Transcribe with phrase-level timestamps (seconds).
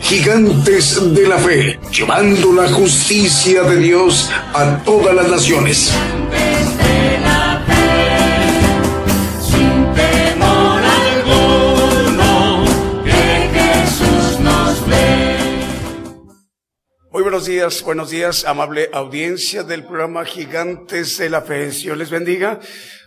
[0.00, 5.92] Gigantes de la Fe, llevando la justicia de Dios a todas las naciones.
[17.12, 21.70] Muy buenos días, buenos días, amable audiencia del programa Gigantes de la Fe.
[21.70, 22.60] Dios les bendiga.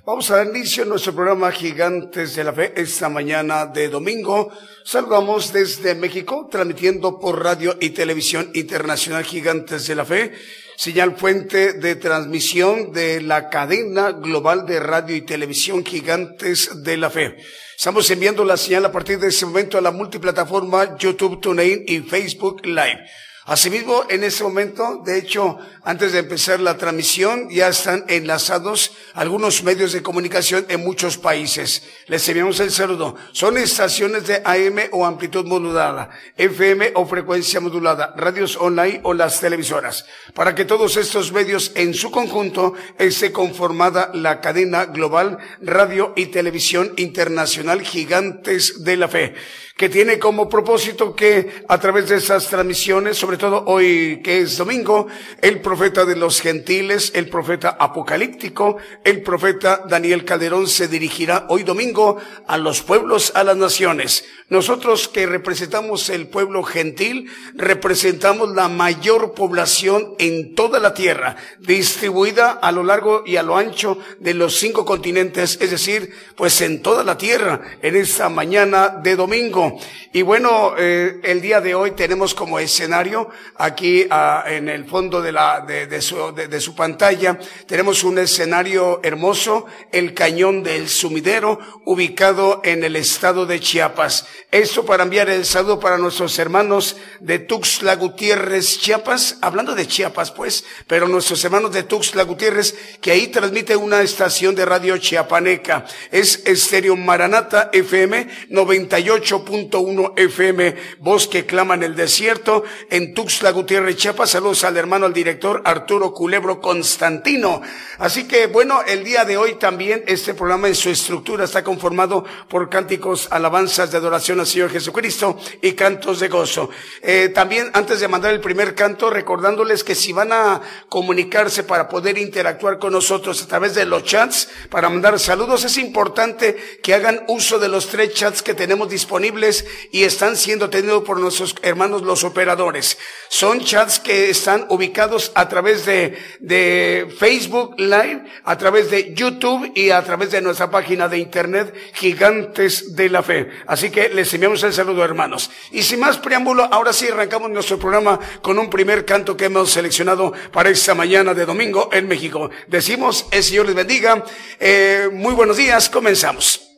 [0.06, 4.52] Vamos a dar inicio a nuestro programa Gigantes de la Fe esta mañana de domingo.
[4.84, 10.34] Saludamos desde México, transmitiendo por radio y televisión internacional Gigantes de la Fe,
[10.76, 17.10] señal fuente de transmisión de la cadena global de radio y televisión Gigantes de la
[17.10, 17.38] Fe.
[17.78, 22.02] Estamos enviando la señal a partir de ese momento a la multiplataforma YouTube, TuneIn y
[22.02, 23.06] Facebook Live.
[23.46, 29.64] Asimismo, en este momento, de hecho, antes de empezar la transmisión, ya están enlazados algunos
[29.64, 31.84] medios de comunicación en muchos países.
[32.08, 33.16] Les enviamos el saludo.
[33.34, 39.42] Son estaciones de AM o amplitud modulada, FM o frecuencia modulada, radios online o las
[39.42, 40.06] televisoras.
[40.34, 46.28] Para que todos estos medios en su conjunto esté conformada la cadena global radio y
[46.28, 49.36] televisión internacional gigantes de la fe
[49.76, 54.58] que tiene como propósito que a través de esas transmisiones, sobre todo hoy que es
[54.58, 55.08] domingo,
[55.42, 61.64] el profeta de los gentiles, el profeta apocalíptico, el profeta Daniel Calderón se dirigirá hoy
[61.64, 62.18] domingo
[62.48, 64.26] a los pueblos, a las naciones.
[64.50, 72.52] Nosotros que representamos el pueblo gentil, representamos la mayor población en toda la tierra, distribuida
[72.52, 76.84] a lo largo y a lo ancho de los cinco continentes, es decir, pues en
[76.84, 79.63] toda la tierra, en esta mañana de domingo.
[80.12, 85.22] Y bueno, eh, el día de hoy tenemos como escenario aquí ah, en el fondo
[85.22, 93.46] de su pantalla tenemos un escenario hermoso, el cañón del sumidero, ubicado en el estado
[93.46, 94.26] de Chiapas.
[94.52, 100.32] Esto para enviar el saludo para nuestros hermanos de Tuxtla Gutiérrez, Chiapas, hablando de Chiapas,
[100.32, 105.86] pues, pero nuestros hermanos de Tuxtla Gutiérrez, que ahí transmite una estación de radio chiapaneca.
[106.12, 113.52] Es Estéreo Maranata FM 98 uno FM, voz que clama en el desierto, en Tuxtla
[113.52, 114.32] Gutiérrez, Chiapas.
[114.32, 117.62] Saludos al hermano, al director Arturo Culebro Constantino.
[118.00, 122.26] Así que bueno, el día de hoy también este programa en su estructura está conformado
[122.50, 126.70] por cánticos, alabanzas de adoración al Señor Jesucristo y cantos de gozo.
[127.02, 131.88] Eh, también antes de mandar el primer canto, recordándoles que si van a comunicarse para
[131.88, 136.94] poder interactuar con nosotros a través de los chats, para mandar saludos, es importante que
[136.94, 139.43] hagan uso de los tres chats que tenemos disponibles
[139.92, 142.98] y están siendo tenidos por nuestros hermanos los operadores.
[143.30, 149.72] Son chats que están ubicados a través de, de Facebook Live, a través de YouTube
[149.76, 153.50] y a través de nuestra página de internet Gigantes de la Fe.
[153.68, 155.50] Así que les enviamos el saludo hermanos.
[155.72, 159.72] Y sin más preámbulo, ahora sí arrancamos nuestro programa con un primer canto que hemos
[159.72, 162.50] seleccionado para esta mañana de domingo en México.
[162.68, 164.24] Decimos, el Señor les bendiga.
[164.60, 166.73] Eh, muy buenos días, comenzamos.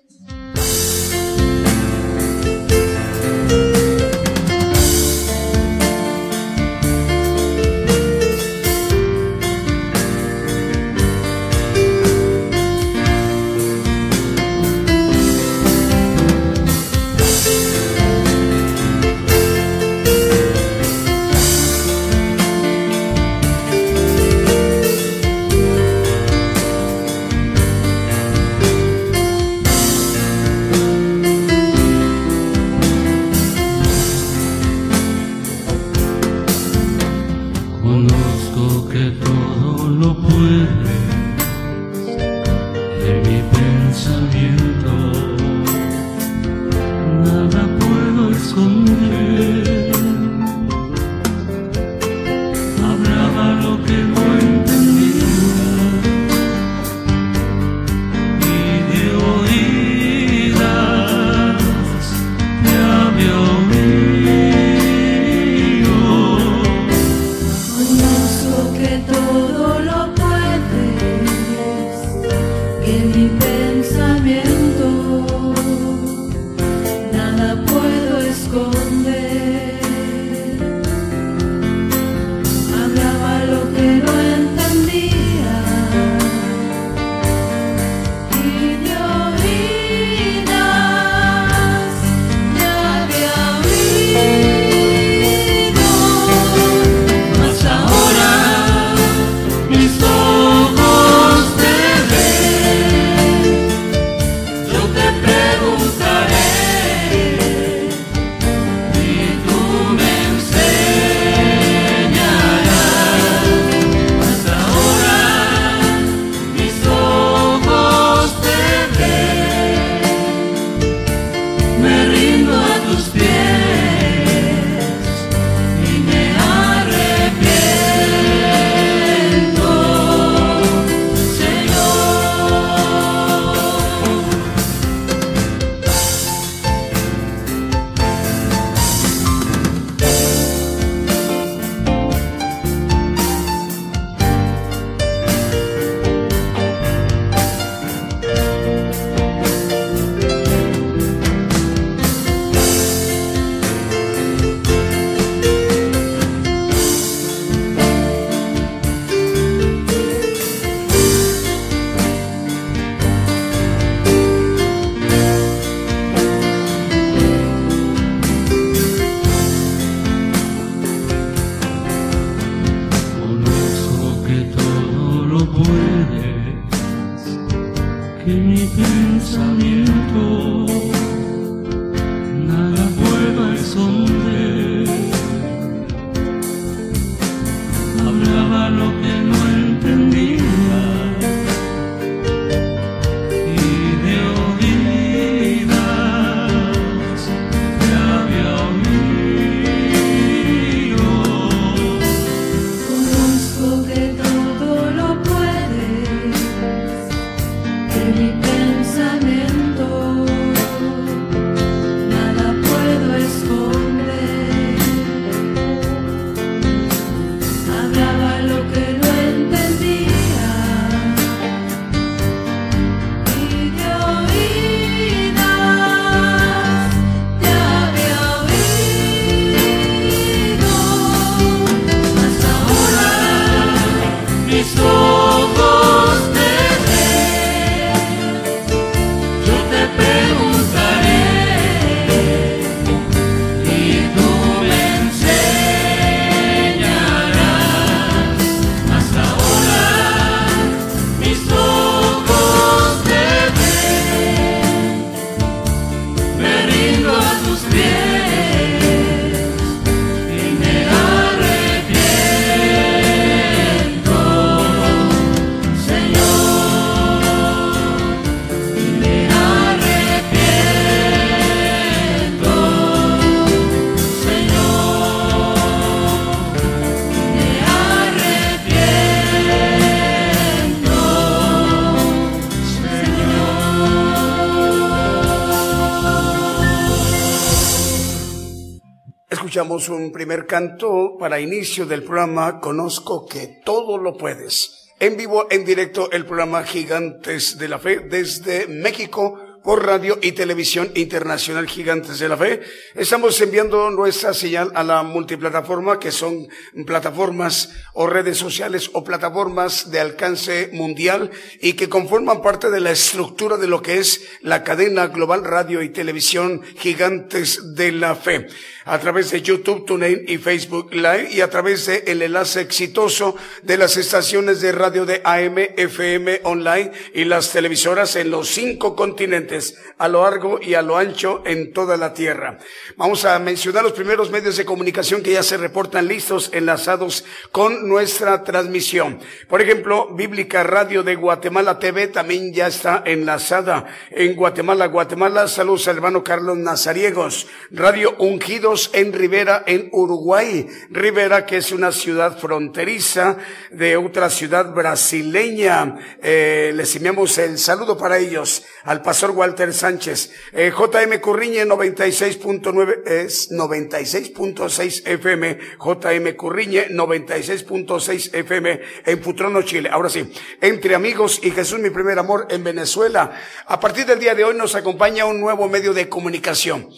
[289.75, 294.94] Un primer canto para inicio del programa Conozco que todo lo puedes.
[295.01, 300.31] En vivo, en directo, el programa Gigantes de la Fe desde México por radio y
[300.31, 302.61] televisión internacional Gigantes de la Fe.
[302.94, 306.47] Estamos enviando nuestra señal a la multiplataforma, que son
[306.85, 312.91] plataformas o redes sociales o plataformas de alcance mundial y que conforman parte de la
[312.91, 318.47] estructura de lo que es la cadena global radio y televisión Gigantes de la Fe
[318.85, 323.35] a través de YouTube, TuneIn y Facebook Live y a través de el enlace exitoso
[323.63, 328.95] de las estaciones de radio de AM, FM online y las televisoras en los cinco
[328.95, 332.59] continentes, a lo largo y a lo ancho en toda la tierra.
[332.95, 337.89] Vamos a mencionar los primeros medios de comunicación que ya se reportan listos, enlazados con
[337.89, 339.19] nuestra transmisión.
[339.49, 345.47] Por ejemplo, Bíblica Radio de Guatemala TV también ya está enlazada en Guatemala, Guatemala.
[345.47, 347.47] Saludos al hermano Carlos Nazariegos.
[347.71, 350.67] Radio Ungidos en Rivera, en Uruguay.
[350.89, 353.37] Rivera, que es una ciudad fronteriza
[353.71, 355.97] de otra ciudad brasileña.
[356.21, 360.31] Eh, les enviamos el saludo para ellos al pastor Walter Sánchez.
[360.53, 365.59] JM Curriñe 96.9 es 96.6 FM.
[365.79, 369.89] JM Curriñe 96.6 FM en Putrono, Chile.
[369.91, 373.31] Ahora sí, entre amigos y Jesús mi primer amor en Venezuela.
[373.65, 376.89] A partir del día de hoy nos acompaña un nuevo medio de comunicación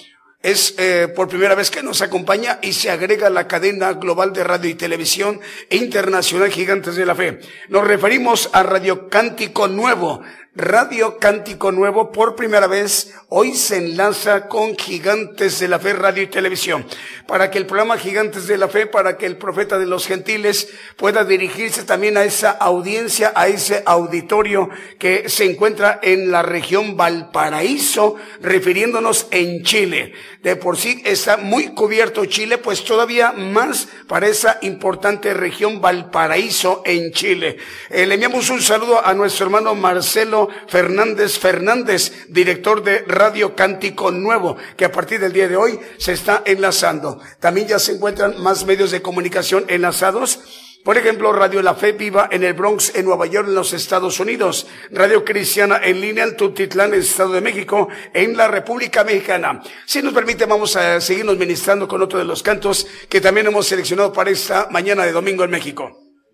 [0.41, 4.34] es eh, por primera vez que nos acompaña y se agrega a la cadena global
[4.34, 5.39] de radio y televisión
[5.70, 7.39] internacional Gigantes de la Fe.
[7.70, 10.22] Nos referimos a Radio Cántico Nuevo,
[10.58, 16.24] Radio Cántico Nuevo por primera vez hoy se enlaza con Gigantes de la Fe Radio
[16.24, 16.84] y Televisión
[17.28, 20.70] para que el programa Gigantes de la Fe, para que el profeta de los gentiles
[20.96, 26.98] pueda dirigirse también a esa audiencia, a ese auditorio que se encuentra en la región
[26.98, 30.14] Valparaíso, refiriéndonos en Chile.
[30.42, 36.82] De por sí está muy cubierto Chile, pues todavía más para esa importante región Valparaíso
[36.86, 37.58] en Chile.
[37.90, 44.12] Eh, le enviamos un saludo a nuestro hermano Marcelo Fernández Fernández, director de Radio Cántico
[44.12, 47.20] Nuevo, que a partir del día de hoy se está enlazando.
[47.39, 50.39] También ya se encuentran más medios de comunicación enlazados.
[50.84, 54.20] Por ejemplo, Radio La Fe Viva en el Bronx, en Nueva York, en los Estados
[54.22, 54.68] Unidos.
[54.92, 59.62] Radio Cristiana en línea en Tutitlán, en el Estado de México, en la República Mexicana.
[59.86, 63.68] Si nos permite, vamos a seguirnos ministrando con otro de los cantos que también hemos
[63.68, 66.07] seleccionado para esta mañana de domingo en México.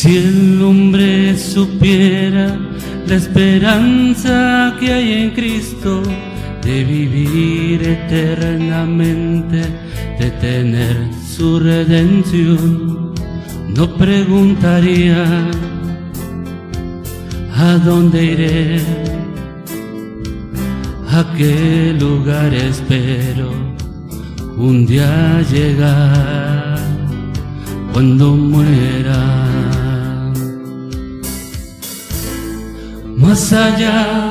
[0.00, 2.56] Si el hombre supiera
[3.08, 6.04] la esperanza que hay en Cristo
[6.62, 9.60] de vivir eternamente,
[10.20, 10.96] de tener
[11.28, 13.12] su redención,
[13.76, 15.50] no preguntaría
[17.56, 18.80] a dónde iré,
[21.10, 23.50] a qué lugar espero
[24.56, 26.78] un día llegar
[27.92, 29.57] cuando muera.
[33.28, 34.27] Más allá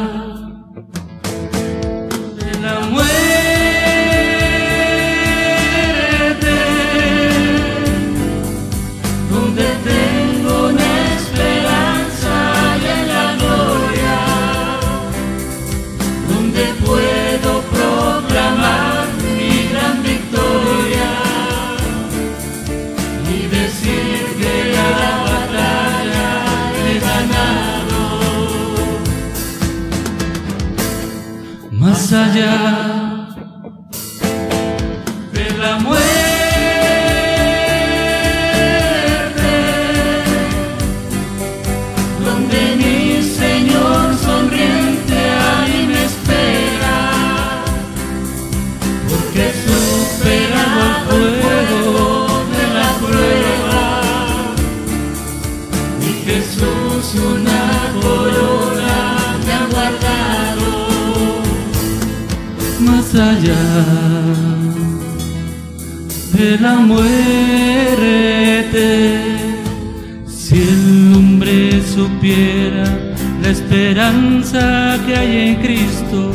[63.17, 63.65] allá
[66.33, 67.19] de la muerte.
[70.27, 72.86] Si el hombre supiera
[73.41, 76.31] la esperanza que hay en Cristo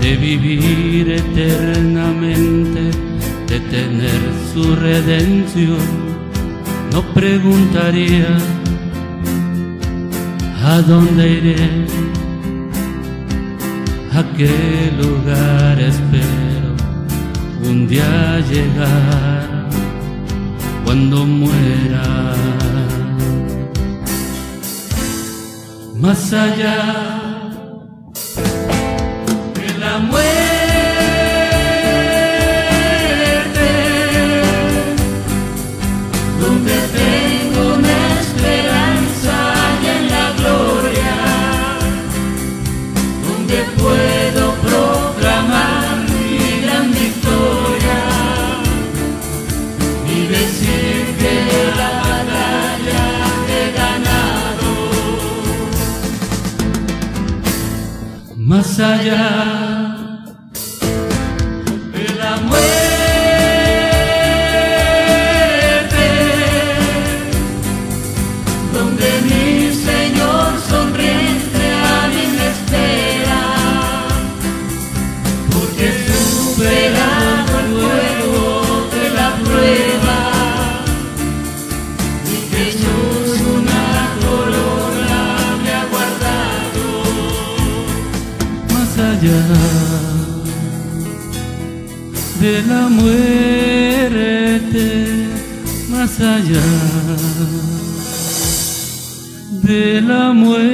[0.00, 2.90] de vivir eternamente,
[3.48, 4.20] de tener
[4.52, 5.78] su redención,
[6.92, 8.38] no preguntaría
[10.64, 12.00] a dónde iré
[14.12, 16.09] a qué lugar espero
[17.70, 19.68] un día llegar
[20.84, 22.34] cuando muera.
[25.94, 27.19] Más allá
[58.80, 59.59] más
[92.90, 94.84] muerte,
[95.88, 96.60] más allá
[99.62, 100.70] de la muerte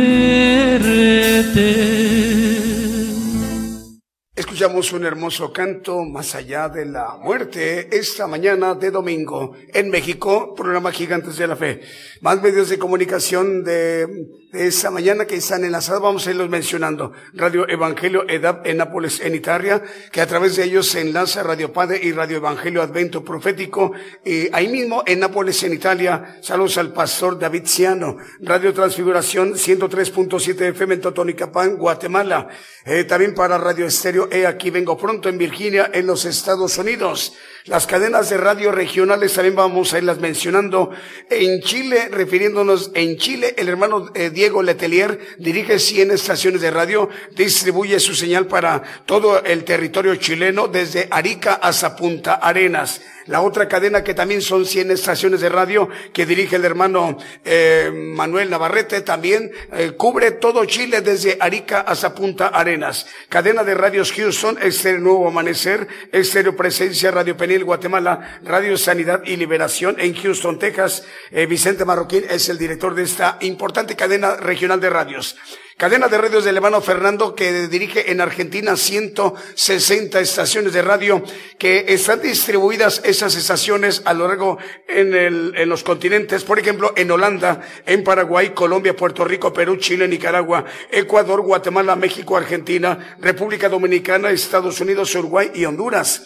[4.77, 10.93] Un hermoso canto más allá de la muerte esta mañana de domingo en México, programa
[10.93, 11.81] Gigantes de la Fe.
[12.21, 14.07] Más medios de comunicación de,
[14.53, 17.13] esta mañana que están enlazados, vamos a irlos mencionando.
[17.33, 21.73] Radio Evangelio EDAP en Nápoles, en Italia, que a través de ellos se enlaza Radio
[21.73, 23.93] Padre y Radio Evangelio Advento Profético.
[24.25, 28.19] Y ahí mismo en Nápoles, en Italia, saludos al pastor David Ciano.
[28.41, 32.49] Radio Transfiguración 103.7 FM en Totonicapán, Guatemala.
[32.85, 37.35] Eh, también para Radio Estéreo, he aquí vengo pronto en Virginia, en los Estados Unidos.
[37.67, 40.91] Las cadenas de radio regionales también vamos a irlas mencionando.
[41.29, 47.09] En Chile, refiriéndonos en Chile, el hermano eh, Diego Letelier dirige 100 estaciones de radio,
[47.35, 53.01] distribuye su señal para todo el territorio chileno, desde Arica hasta Punta Arenas.
[53.27, 57.91] La otra cadena que también son 100 estaciones de radio que dirige el hermano eh,
[57.93, 63.07] Manuel Navarrete también eh, cubre todo Chile desde Arica hasta Punta Arenas.
[63.29, 69.37] Cadena de radios Houston, Estéreo Nuevo Amanecer, Estéreo Presencia, Radio Penil Guatemala, Radio Sanidad y
[69.37, 71.05] Liberación en Houston, Texas.
[71.33, 75.37] Eh, Vicente Marroquín es el director de esta importante cadena regional de radios.
[75.79, 81.23] Cadena de radios del hermano Fernando que dirige en Argentina 160 estaciones de radio
[81.59, 84.57] que están distribuidas esas estaciones a lo largo
[84.89, 86.45] en, el, en los continentes.
[86.45, 92.39] Por ejemplo, en Holanda, en Paraguay, Colombia, Puerto Rico, Perú, Chile, Nicaragua, Ecuador, Guatemala, México,
[92.39, 96.23] Argentina, República Dominicana, Estados Unidos, Uruguay y Honduras.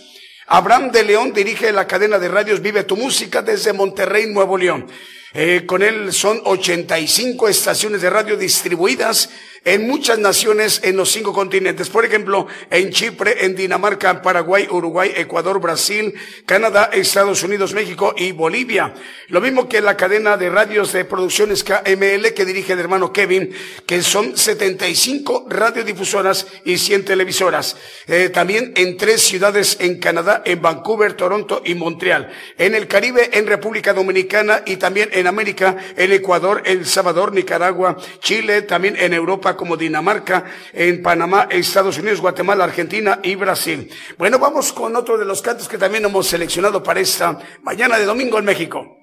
[0.46, 4.86] Abraham de León dirige la cadena de radios Vive tu Música desde Monterrey, Nuevo León.
[5.33, 9.31] Eh, con él son 85 estaciones de radio distribuidas
[9.64, 11.90] en muchas naciones en los cinco continentes.
[11.90, 16.14] Por ejemplo, en Chipre, en Dinamarca, Paraguay, Uruguay, Ecuador, Brasil,
[16.47, 18.95] Canadá, Estados Unidos, México y Bolivia.
[19.29, 23.51] Lo mismo que la cadena de radios de producciones KML que dirige el hermano Kevin,
[23.87, 27.77] que son 75 radiodifusoras y 100 televisoras.
[28.07, 32.33] Eh, también en tres ciudades en Canadá, en Vancouver, Toronto y Montreal.
[32.57, 38.62] En el Caribe, en República Dominicana y también América, en Ecuador, El Salvador, Nicaragua, Chile,
[38.62, 43.90] también en Europa, como Dinamarca, en Panamá, Estados Unidos, Guatemala, Argentina y Brasil.
[44.18, 48.04] Bueno, vamos con otro de los cantos que también hemos seleccionado para esta mañana de
[48.04, 48.99] domingo en México.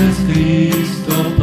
[0.00, 1.33] es Cristo.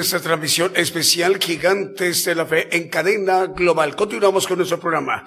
[0.00, 3.96] Esta transmisión especial Gigantes de la Fe en cadena global.
[3.96, 5.24] Continuamos con nuestro programa.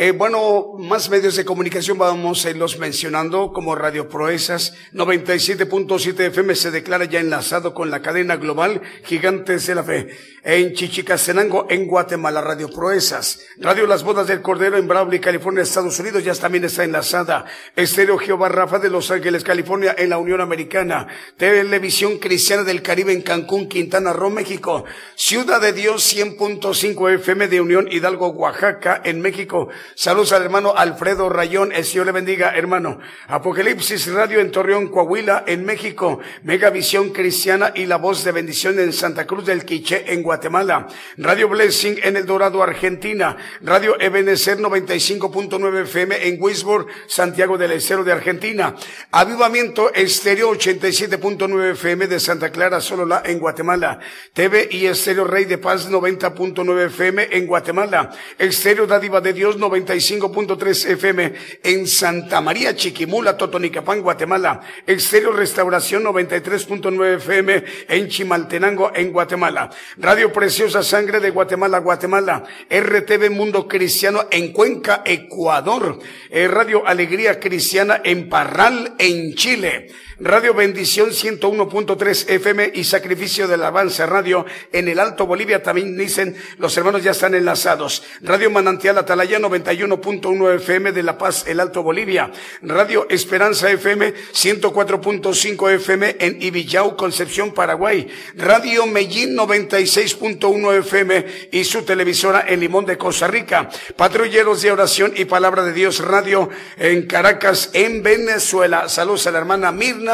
[0.00, 6.54] Eh, bueno, más medios de comunicación vamos a irlos mencionando como Radio Proezas 97.7 FM
[6.54, 10.06] se declara ya enlazado con la cadena global Gigantes de la Fe.
[10.44, 13.40] En Chichicastenango, en Guatemala, Radio Proezas.
[13.58, 17.44] Radio Las Bodas del Cordero en Brawley, California, Estados Unidos, ya también está enlazada.
[17.74, 21.08] Estéreo Jehová Rafa de Los Ángeles, California, en la Unión Americana.
[21.36, 24.84] Televisión Cristiana del Caribe en Cancún, Quintana Roo, México.
[25.16, 29.68] Ciudad de Dios 100.5 FM de Unión Hidalgo, Oaxaca, en México.
[29.94, 33.00] Saludos al hermano Alfredo Rayón, el Señor le bendiga, hermano.
[33.26, 36.20] Apocalipsis Radio en Torreón, Coahuila, en México.
[36.42, 40.86] Megavisión Cristiana y la voz de bendición en Santa Cruz del Quiché, en Guatemala.
[41.16, 43.36] Radio Blessing en El Dorado, Argentina.
[43.60, 48.74] Radio Ebenecer 95.9 FM en Wisborne, Santiago del Estero de Argentina.
[49.10, 53.98] Avivamiento Estéreo 87.9 FM de Santa Clara, Solola, en Guatemala.
[54.32, 58.10] TV y Estéreo Rey de Paz 90.9 FM en Guatemala.
[58.38, 64.60] Estéreo Dádiva de Dios 95.3 FM en Santa María Chiquimula, Totonicapán, Guatemala.
[64.86, 69.70] Estéreo Restauración 93.9 FM en Chimaltenango, en Guatemala.
[69.96, 72.44] Radio Preciosa Sangre de Guatemala, Guatemala.
[72.70, 75.98] RTV Mundo Cristiano en Cuenca, Ecuador.
[76.30, 79.88] Eh, Radio Alegría Cristiana en Parral, en Chile.
[80.20, 86.34] Radio Bendición 101.3 FM y Sacrificio de Alabanza Radio en el Alto Bolivia también dicen
[86.58, 88.02] los hermanos ya están enlazados.
[88.22, 92.32] Radio Manantial Atalaya 91.1 FM de La Paz, el Alto Bolivia.
[92.62, 98.08] Radio Esperanza FM 104.5 FM en Ibillau, Concepción, Paraguay.
[98.34, 103.68] Radio Medellín 96.1 FM y su televisora en Limón de Costa Rica.
[103.94, 108.88] Patrulleros de Oración y Palabra de Dios Radio en Caracas, en Venezuela.
[108.88, 110.07] Saludos a la hermana Mirna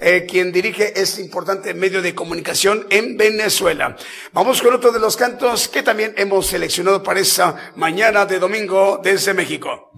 [0.00, 3.96] eh, quien dirige este importante medio de comunicación en Venezuela.
[4.32, 9.00] Vamos con otro de los cantos que también hemos seleccionado para esa mañana de domingo
[9.02, 9.90] desde México.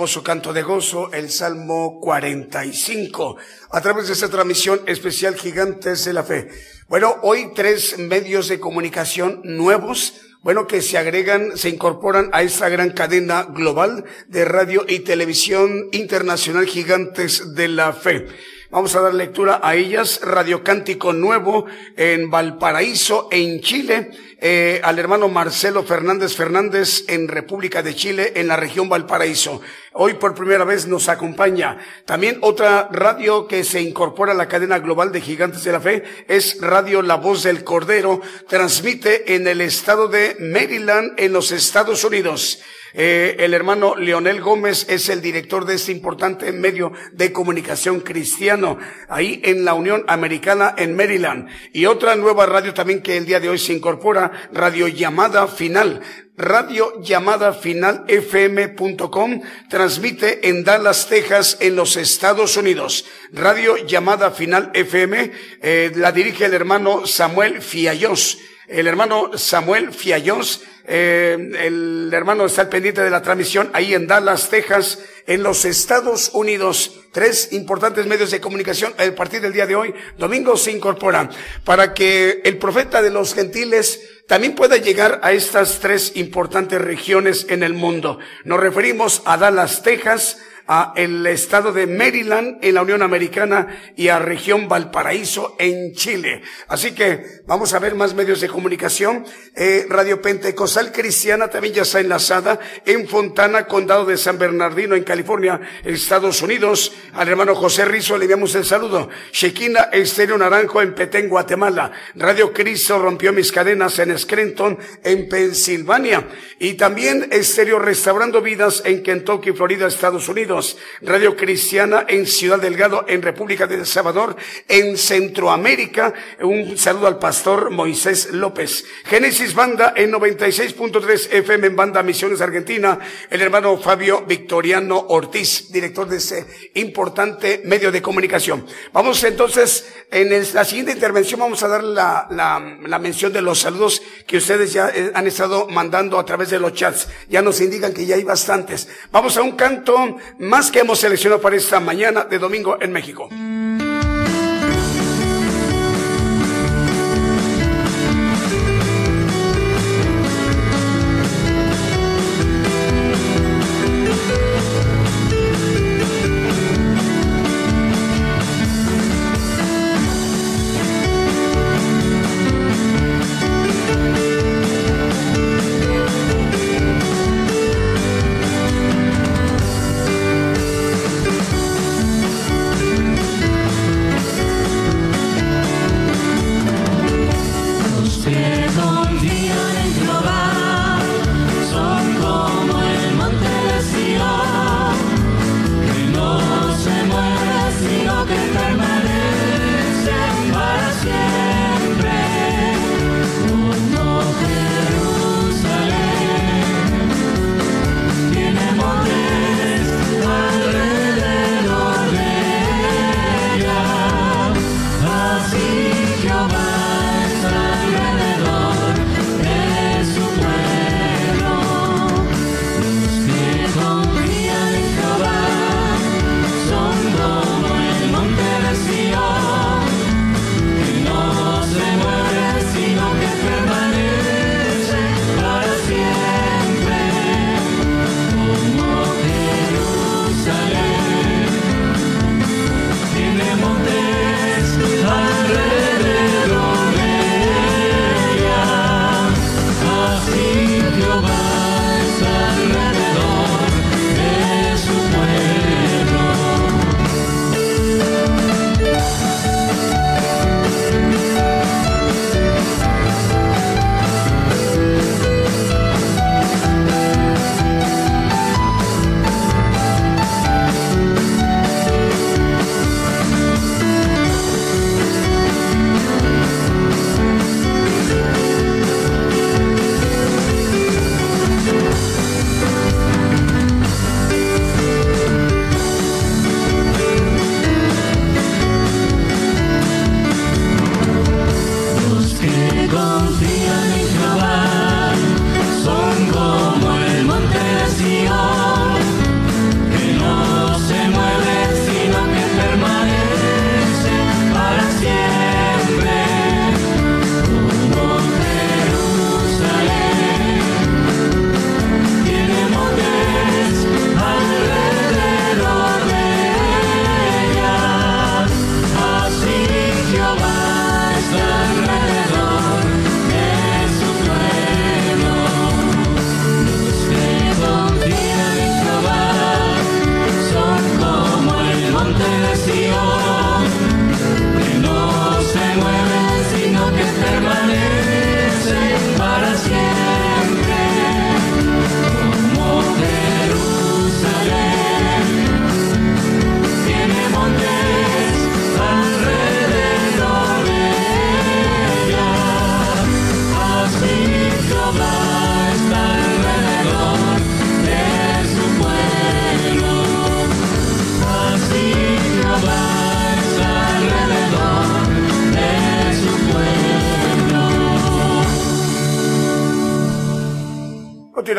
[0.00, 3.36] Hermoso canto de gozo, el Salmo 45,
[3.68, 6.48] a través de esta transmisión especial Gigantes de la Fe.
[6.88, 12.70] Bueno, hoy tres medios de comunicación nuevos, bueno, que se agregan, se incorporan a esta
[12.70, 18.26] gran cadena global de radio y televisión internacional Gigantes de la Fe.
[18.72, 20.20] Vamos a dar lectura a ellas.
[20.22, 24.12] Radio Cántico Nuevo en Valparaíso, en Chile.
[24.40, 29.60] Eh, al hermano Marcelo Fernández Fernández en República de Chile, en la región Valparaíso.
[29.92, 31.78] Hoy por primera vez nos acompaña.
[32.04, 36.04] También otra radio que se incorpora a la cadena global de Gigantes de la Fe
[36.28, 38.20] es Radio La Voz del Cordero.
[38.48, 42.60] Transmite en el estado de Maryland, en los Estados Unidos.
[42.94, 48.78] Eh, el hermano Leonel Gómez es el director de este importante medio de comunicación cristiano,
[49.08, 51.48] ahí en la Unión Americana en Maryland.
[51.72, 56.00] Y otra nueva radio también que el día de hoy se incorpora, Radio Llamada Final.
[56.36, 63.04] Radio Llamada Final FM.com transmite en Dallas, Texas, en los Estados Unidos.
[63.30, 68.38] Radio Llamada Final FM eh, la dirige el hermano Samuel Fiallos.
[68.70, 74.08] El hermano Samuel Fiallos eh, el hermano está al pendiente de la transmisión ahí en
[74.08, 77.02] Dallas, Texas, en los Estados Unidos.
[77.12, 81.30] Tres importantes medios de comunicación a partir del día de hoy, domingo, se incorporan
[81.64, 87.46] para que el profeta de los gentiles también pueda llegar a estas tres importantes regiones
[87.48, 88.18] en el mundo.
[88.44, 90.38] Nos referimos a Dallas, Texas,
[90.72, 96.42] a el estado de Maryland en la Unión Americana y a región Valparaíso en Chile.
[96.68, 99.26] Así que vamos a ver más medios de comunicación.
[99.56, 105.02] Eh, Radio Pentecostal Cristiana también ya está enlazada en Fontana, Condado de San Bernardino, en
[105.02, 106.92] California, Estados Unidos.
[107.14, 109.08] Al hermano José Rizo le enviamos el saludo.
[109.32, 111.90] Shequina Estéreo Naranjo en Petén, Guatemala.
[112.14, 116.28] Radio Cristo rompió mis cadenas en Scranton, en Pensilvania.
[116.60, 120.59] Y también Estéreo Restaurando Vidas en Kentucky, Florida, Estados Unidos.
[121.00, 124.36] Radio Cristiana en Ciudad Delgado, en República de El Salvador,
[124.68, 126.12] en Centroamérica.
[126.40, 128.84] Un saludo al pastor Moisés López.
[129.04, 132.98] Génesis Banda en 96.3 FM en Banda Misiones Argentina.
[133.30, 138.66] El hermano Fabio Victoriano Ortiz, director de ese importante medio de comunicación.
[138.92, 144.02] Vamos entonces, en la siguiente intervención vamos a dar la, la, mención de los saludos
[144.26, 147.08] que ustedes ya eh, han estado mandando a través de los chats.
[147.28, 148.88] Ya nos indican que ya hay bastantes.
[149.10, 150.16] Vamos a un canto
[150.50, 153.28] más que hemos seleccionado para esta mañana de domingo en México.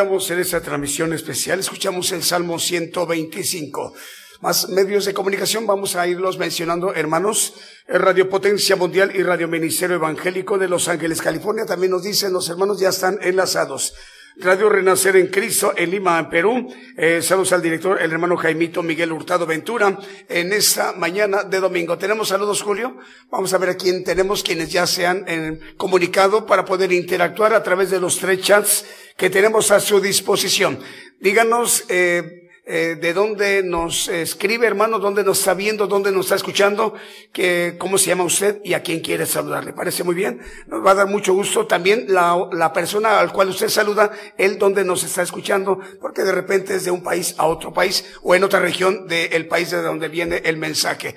[0.01, 1.59] En esta transmisión especial.
[1.59, 3.93] Escuchamos el Salmo 125.
[4.41, 7.53] Más medios de comunicación vamos a irlos mencionando, hermanos.
[7.87, 11.67] Radio Potencia Mundial y Radio Ministerio Evangélico de Los Ángeles, California.
[11.67, 13.93] También nos dicen los hermanos ya están enlazados.
[14.37, 16.73] Radio Renacer en Cristo en Lima, en Perú.
[16.97, 21.97] Eh, saludos al director, el hermano Jaimito Miguel Hurtado Ventura, en esta mañana de domingo.
[21.97, 22.97] ¿Tenemos saludos, Julio?
[23.29, 27.53] Vamos a ver a quién tenemos, quienes ya se han eh, comunicado para poder interactuar
[27.53, 28.85] a través de los tres chats
[29.21, 30.79] que tenemos a su disposición.
[31.19, 36.37] Díganos, eh, eh, de dónde nos escribe, hermano, dónde nos está viendo, dónde nos está
[36.37, 36.95] escuchando,
[37.31, 39.63] que, cómo se llama usted y a quién quiere saludar.
[39.63, 40.41] ¿Le parece muy bien?
[40.65, 44.57] Nos va a dar mucho gusto también la, la persona al cual usted saluda, él
[44.57, 48.33] dónde nos está escuchando, porque de repente es de un país a otro país o
[48.33, 51.13] en otra región del país de donde viene el mensaje.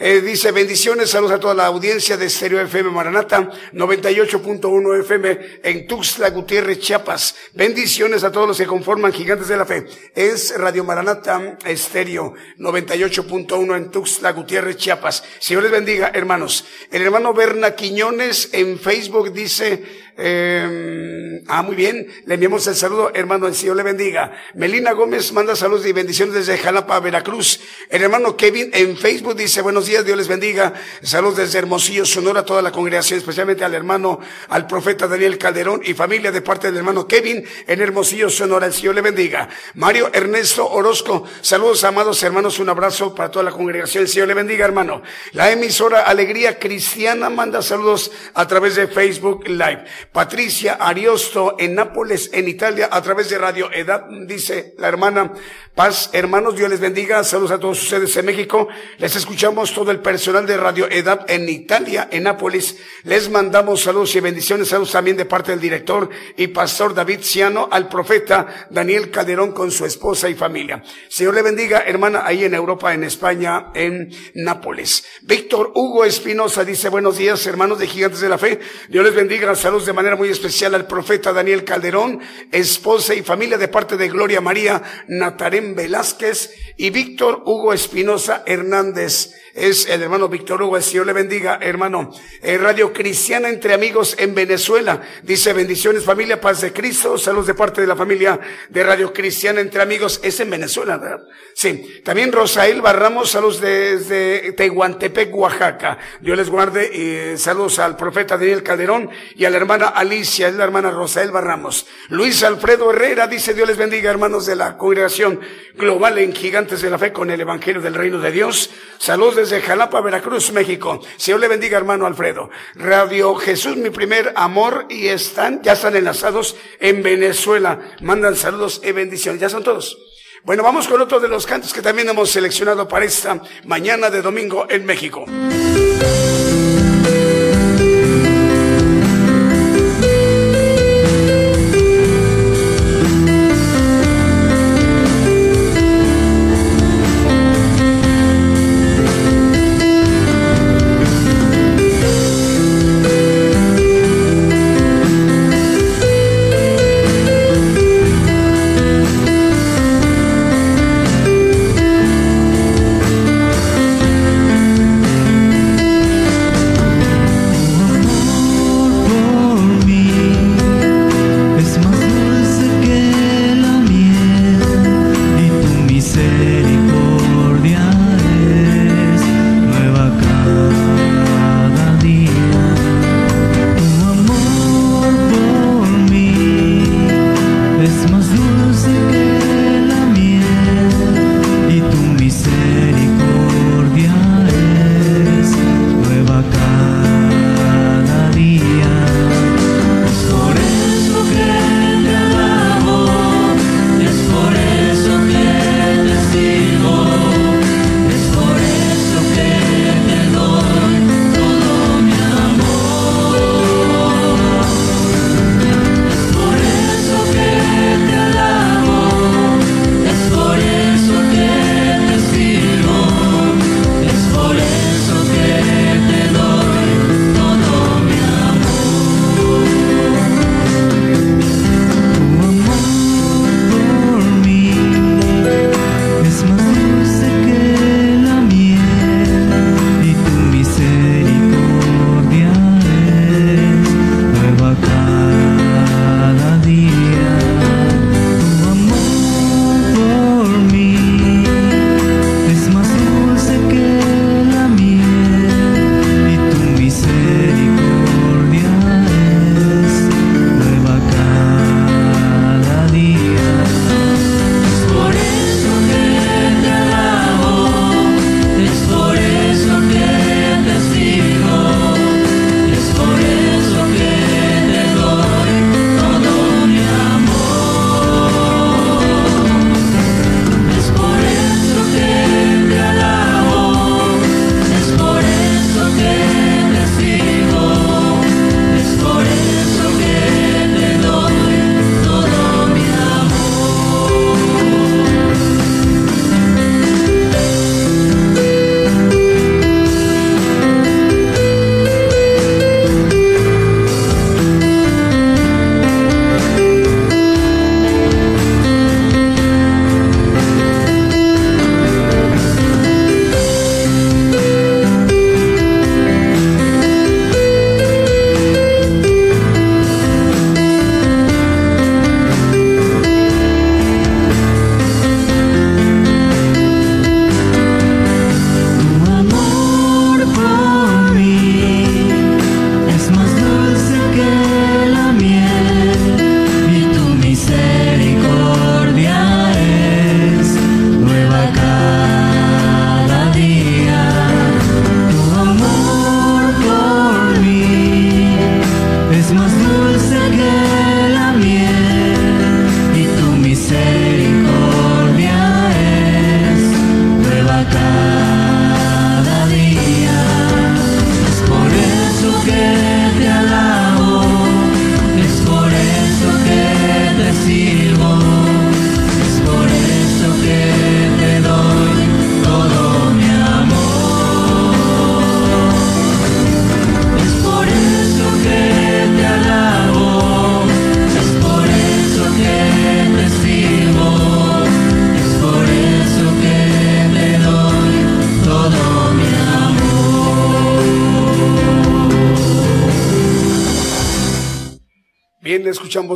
[0.00, 5.88] Eh, dice, bendiciones, saludos a toda la audiencia de Stereo FM Maranata, 98.1 FM en
[5.88, 7.34] Tuxtla Gutiérrez, Chiapas.
[7.52, 9.88] Bendiciones a todos los que conforman Gigantes de la Fe.
[10.14, 15.24] Es Radio Maranata Estéreo, 98.1 en Tuxtla Gutiérrez, Chiapas.
[15.40, 16.64] Señor les bendiga, hermanos.
[16.92, 19.82] El hermano Berna Quiñones en Facebook dice,
[20.20, 22.08] eh, ah, muy bien.
[22.26, 23.46] Le enviamos el saludo, hermano.
[23.46, 24.32] El Señor le bendiga.
[24.54, 27.60] Melina Gómez manda saludos y bendiciones desde Jalapa, Veracruz.
[27.88, 30.74] El hermano Kevin en Facebook dice, buenos días, Dios les bendiga.
[31.02, 35.82] Saludos desde Hermosillo, Sonora, a toda la congregación, especialmente al hermano, al profeta Daniel Calderón
[35.84, 38.66] y familia de parte del hermano Kevin en Hermosillo, Sonora.
[38.66, 39.48] El Señor le bendiga.
[39.74, 42.58] Mario Ernesto Orozco, saludos, amados hermanos.
[42.58, 44.02] Un abrazo para toda la congregación.
[44.02, 45.00] El Señor le bendiga, hermano.
[45.30, 49.84] La emisora Alegría Cristiana manda saludos a través de Facebook Live.
[50.12, 55.32] Patricia Ariosto en Nápoles, en Italia, a través de Radio Edad, dice la hermana
[55.74, 56.10] Paz.
[56.12, 57.22] Hermanos, Dios les bendiga.
[57.22, 58.66] Saludos a todos ustedes en México.
[58.98, 62.76] Les escuchamos todo el personal de Radio Edad en Italia, en Nápoles.
[63.04, 64.68] Les mandamos saludos y bendiciones.
[64.68, 69.70] Saludos también de parte del director y pastor David Ciano, al profeta Daniel Calderón con
[69.70, 70.82] su esposa y familia.
[71.08, 75.04] Señor le bendiga, hermana, ahí en Europa, en España, en Nápoles.
[75.22, 78.58] Víctor Hugo Espinosa dice, buenos días, hermanos de Gigantes de la Fe.
[78.88, 79.54] Dios les bendiga.
[79.54, 82.20] Saludos de manera muy especial al profeta Daniel Calderón,
[82.52, 89.34] esposa y familia de parte de Gloria María Natarén Velázquez y Víctor Hugo Espinosa Hernández
[89.58, 92.10] es el hermano Víctor Hugo, el Señor le bendiga, hermano.
[92.40, 95.02] Eh, Radio Cristiana entre amigos en Venezuela.
[95.22, 98.38] Dice bendiciones familia, paz de Cristo, saludos de parte de la familia
[98.68, 100.20] de Radio Cristiana entre amigos.
[100.22, 101.22] Es en Venezuela, ¿verdad?
[101.54, 102.00] Sí.
[102.04, 105.98] También Rosael Barramos, saludos desde Tehuantepec, Oaxaca.
[106.20, 110.54] Dios les guarde y saludos al profeta Daniel Calderón y a la hermana Alicia, es
[110.54, 111.86] la hermana Rosael Barramos.
[112.08, 115.40] Luis Alfredo Herrera dice Dios les bendiga, hermanos de la congregación
[115.74, 118.70] global en Gigantes de la Fe con el Evangelio del Reino de Dios.
[118.98, 121.00] Saludos Jalapa, Veracruz, México.
[121.16, 122.50] Señor le bendiga, hermano Alfredo.
[122.74, 127.80] Radio Jesús, mi primer amor, y están, ya están enlazados en Venezuela.
[128.00, 129.40] Mandan saludos y bendiciones.
[129.40, 129.98] Ya son todos.
[130.44, 134.22] Bueno, vamos con otro de los cantos que también hemos seleccionado para esta mañana de
[134.22, 135.24] domingo en México.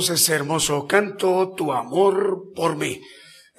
[0.02, 3.00] Escuchamos ese hermoso canto, Tu amor por mí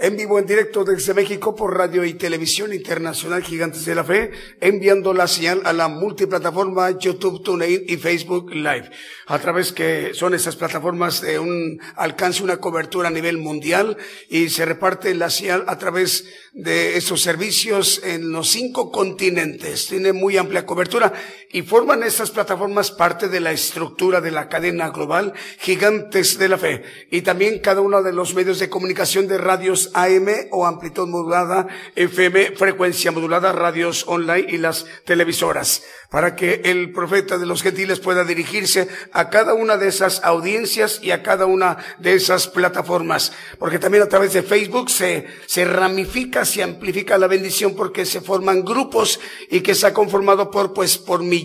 [0.04, 4.32] en vivo, en directo desde México por Radio y Televisión Internacional Gigantes de la Fe,
[4.60, 8.89] enviando la señal a la multiplataforma YouTube, TuneIn y Facebook Live.
[9.28, 13.96] A través que son esas plataformas de un alcance, una cobertura a nivel mundial
[14.30, 19.88] y se reparte la señal a través de esos servicios en los cinco continentes.
[19.88, 21.14] Tiene muy amplia cobertura
[21.54, 26.58] y forman estas plataformas parte de la estructura de la cadena global Gigantes de la
[26.58, 26.84] Fe.
[27.12, 31.68] Y también cada uno de los medios de comunicación de radios AM o amplitud modulada,
[31.95, 37.99] FM, frecuencia modulada, radios online y las televisoras, para que el profeta de los gentiles
[37.99, 43.32] pueda dirigirse a cada una de esas audiencias y a cada una de esas plataformas,
[43.60, 48.22] porque también a través de Facebook se, se ramifica, se amplifica la bendición porque se
[48.22, 49.20] forman grupos
[49.51, 51.43] y que se ha conformado por, pues, por millones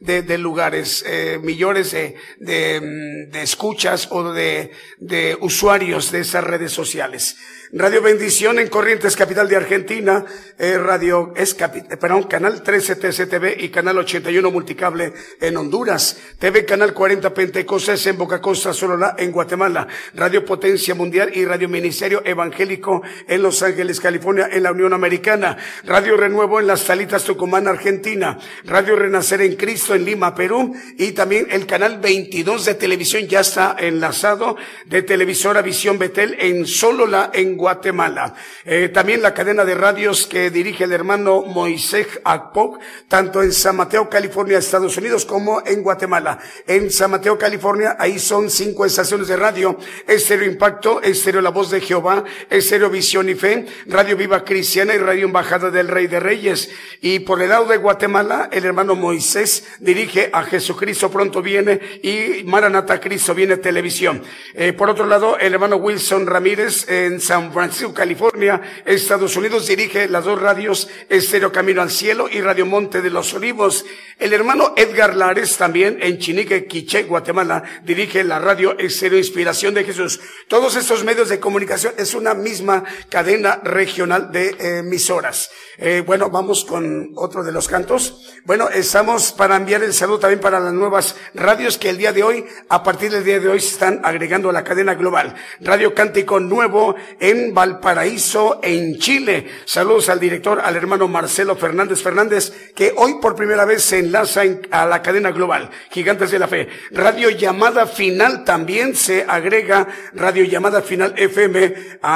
[0.00, 6.72] de, de lugares, eh, millones mm, de escuchas o de, de usuarios de esas redes
[6.72, 7.36] sociales.
[7.72, 10.24] Radio Bendición en Corrientes, capital de Argentina,
[10.58, 16.64] eh, Radio es eh, perdón, Canal 13 TCTV y Canal 81 Multicable en Honduras, TV
[16.64, 22.22] Canal 40 Pentecostés en Boca Costa, Solola en Guatemala, Radio Potencia Mundial y Radio Ministerio
[22.24, 27.68] Evangélico en Los Ángeles, California, en la Unión Americana, Radio Renuevo en Las Salitas, Tucumán,
[27.68, 33.26] Argentina, Radio Renacer en Cristo en Lima, Perú y también el Canal 22 de televisión
[33.26, 34.56] ya está enlazado
[34.86, 38.34] de televisora Visión Betel en Solola en Guatemala.
[38.64, 43.74] Eh, también la cadena de radios que dirige el hermano Moisés Akpok, tanto en San
[43.74, 46.38] Mateo, California, Estados Unidos, como en Guatemala.
[46.68, 49.76] En San Mateo, California, ahí son cinco estaciones de radio.
[50.06, 54.98] Estéreo Impacto, Estéreo La Voz de Jehová, Estéreo Visión y Fe, Radio Viva Cristiana y
[54.98, 56.70] Radio Embajada del Rey de Reyes.
[57.00, 62.44] Y por el lado de Guatemala, el hermano Moisés dirige a Jesucristo pronto viene y
[62.44, 64.22] Maranata Cristo viene televisión.
[64.54, 70.08] Eh, por otro lado, el hermano Wilson Ramírez en San Francisco, California, Estados Unidos, dirige
[70.08, 73.84] las dos radios Estéreo Camino al Cielo y Radio Monte de los Olivos.
[74.18, 79.84] El hermano Edgar Lares, también en Chinique, Quiché, Guatemala, dirige la radio Estéreo Inspiración de
[79.84, 80.20] Jesús.
[80.46, 85.50] Todos estos medios de comunicación es una misma cadena regional de emisoras.
[85.78, 88.34] Eh, bueno, vamos con otro de los cantos.
[88.44, 92.24] Bueno, estamos para enviar el saludo también para las nuevas radios que el día de
[92.24, 95.36] hoy, a partir del día de hoy, se están agregando a la cadena global.
[95.60, 99.48] Radio Cántico Nuevo en Valparaíso, en Chile.
[99.64, 104.42] Saludos al director, al hermano Marcelo Fernández Fernández, que hoy por primera vez se enlaza
[104.72, 105.70] a la cadena global.
[105.92, 106.68] Gigantes de la Fe.
[106.90, 111.74] Radio Llamada Final también se agrega Radio Llamada Final FM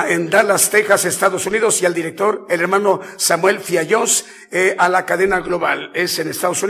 [0.08, 5.06] en Dallas, Texas, Estados Unidos y al director, el hermano Samuel Fiallos eh, a la
[5.06, 5.92] cadena global.
[5.94, 6.63] Es en Estados Unidos.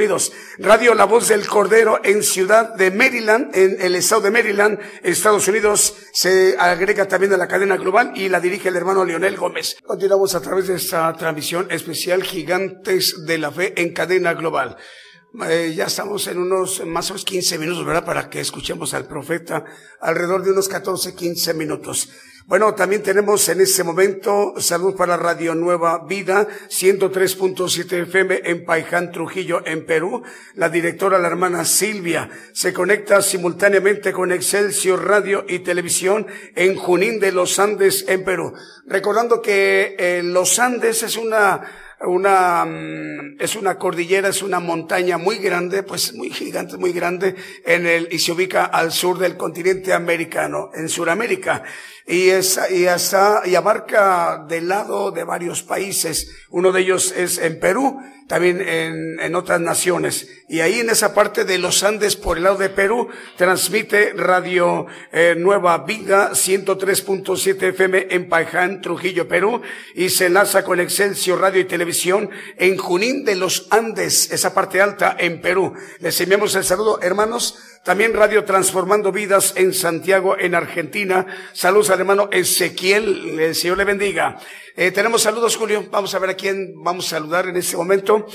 [0.58, 5.46] Radio La Voz del Cordero en Ciudad de Maryland, en el estado de Maryland, Estados
[5.46, 5.94] Unidos.
[6.12, 9.76] Se agrega también a la cadena global y la dirige el hermano Leonel Gómez.
[9.86, 14.76] Continuamos a través de esta transmisión especial Gigantes de la Fe en cadena global.
[15.48, 18.04] Eh, ya estamos en unos más o menos 15 minutos, ¿verdad?
[18.04, 19.64] Para que escuchemos al profeta
[20.00, 22.08] alrededor de unos 14, 15 minutos.
[22.46, 29.12] Bueno, también tenemos en este momento salud para Radio Nueva Vida, 103.7 FM en Paiján,
[29.12, 30.22] Trujillo, en Perú.
[30.54, 37.18] La directora, la hermana Silvia, se conecta simultáneamente con Excelsior Radio y Televisión en Junín
[37.18, 38.52] de los Andes, en Perú.
[38.84, 41.62] Recordando que eh, los Andes es una
[42.06, 47.34] una, mm, es una cordillera, es una montaña muy grande, pues muy gigante, muy grande,
[47.64, 51.62] en el, y se ubica al sur del continente americano, en Sudamérica
[52.06, 56.30] y, es, y, hasta, y abarca del lado de varios países.
[56.50, 57.98] Uno de ellos es en Perú,
[58.28, 60.28] también en, en otras naciones.
[60.48, 64.86] Y ahí en esa parte de los Andes, por el lado de Perú, transmite Radio
[65.12, 69.62] eh, Nueva Vida 103.7 FM en Paján, Trujillo, Perú,
[69.94, 74.82] y se enlaza con Excelsior Radio y Televisión en Junín de los Andes, esa parte
[74.82, 75.72] alta en Perú.
[76.00, 77.58] Les enviamos el saludo, hermanos.
[77.84, 81.26] También Radio Transformando Vidas en Santiago, en Argentina.
[81.52, 83.38] Saludos al hermano Ezequiel.
[83.38, 84.38] El Señor le bendiga.
[84.74, 85.86] Eh, tenemos saludos, Julio.
[85.90, 88.26] Vamos a ver a quién vamos a saludar en este momento.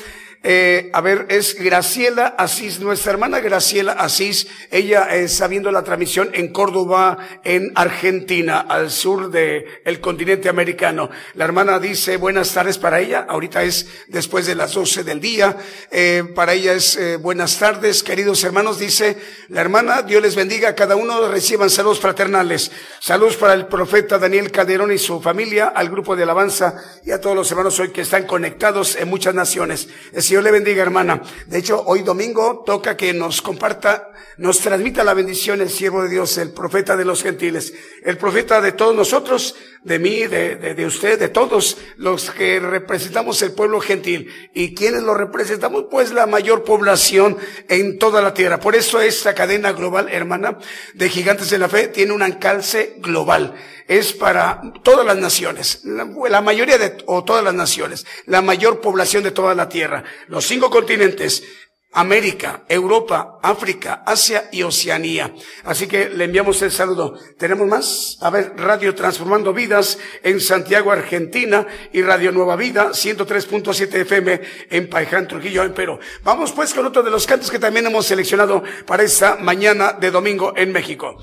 [0.42, 4.48] Eh, a ver, es Graciela Asís, nuestra hermana Graciela Asís.
[4.72, 11.10] Ella está viendo la transmisión en Córdoba, en Argentina, al sur del el continente americano.
[11.34, 13.26] La hermana dice buenas tardes para ella.
[13.28, 15.58] Ahorita es después de las 12 del día.
[15.92, 18.80] Eh, para ella es eh, buenas tardes, queridos hermanos.
[18.80, 19.18] Dice,
[19.50, 20.04] la hermana.
[20.04, 21.28] Dios les bendiga a cada uno.
[21.28, 22.72] Reciban saludos fraternales.
[23.00, 27.20] Saludos para el profeta Daniel Calderón y su familia, al grupo de alabanza y a
[27.20, 29.90] todos los hermanos hoy que están conectados en muchas naciones.
[30.14, 31.22] El Señor le bendiga, hermana.
[31.48, 36.10] De hecho, hoy domingo toca que nos comparta, nos transmita la bendición el siervo de
[36.10, 37.74] Dios, el profeta de los gentiles,
[38.04, 42.60] el profeta de todos nosotros, de mí, de, de, de usted, de todos los que
[42.60, 44.32] representamos el pueblo gentil.
[44.54, 45.86] ¿Y quienes lo representamos?
[45.90, 48.60] Pues la mayor población en toda la tierra.
[48.60, 50.58] Por eso esta cadena global, hermana,
[50.94, 53.56] de gigantes de la fe, tiene un alcance global.
[53.88, 58.82] Es para todas las naciones, la, la mayoría de, o todas las naciones, la mayor
[58.82, 61.44] población de toda la tierra, los cinco continentes,
[61.92, 65.34] América, Europa, África, Asia y Oceanía.
[65.64, 67.18] Así que le enviamos el saludo.
[67.38, 68.18] ¿Tenemos más?
[68.22, 74.90] A ver, Radio Transformando Vidas en Santiago, Argentina y Radio Nueva Vida, 103.7 FM en
[74.90, 76.00] Paiján, Trujillo, en Perú.
[76.24, 80.12] Vamos pues con otro de los cantos que también hemos seleccionado para esta mañana de
[80.12, 81.18] domingo en México.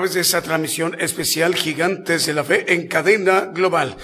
[0.00, 3.98] Través de esa transmisión especial Gigantes de la Fe en cadena global.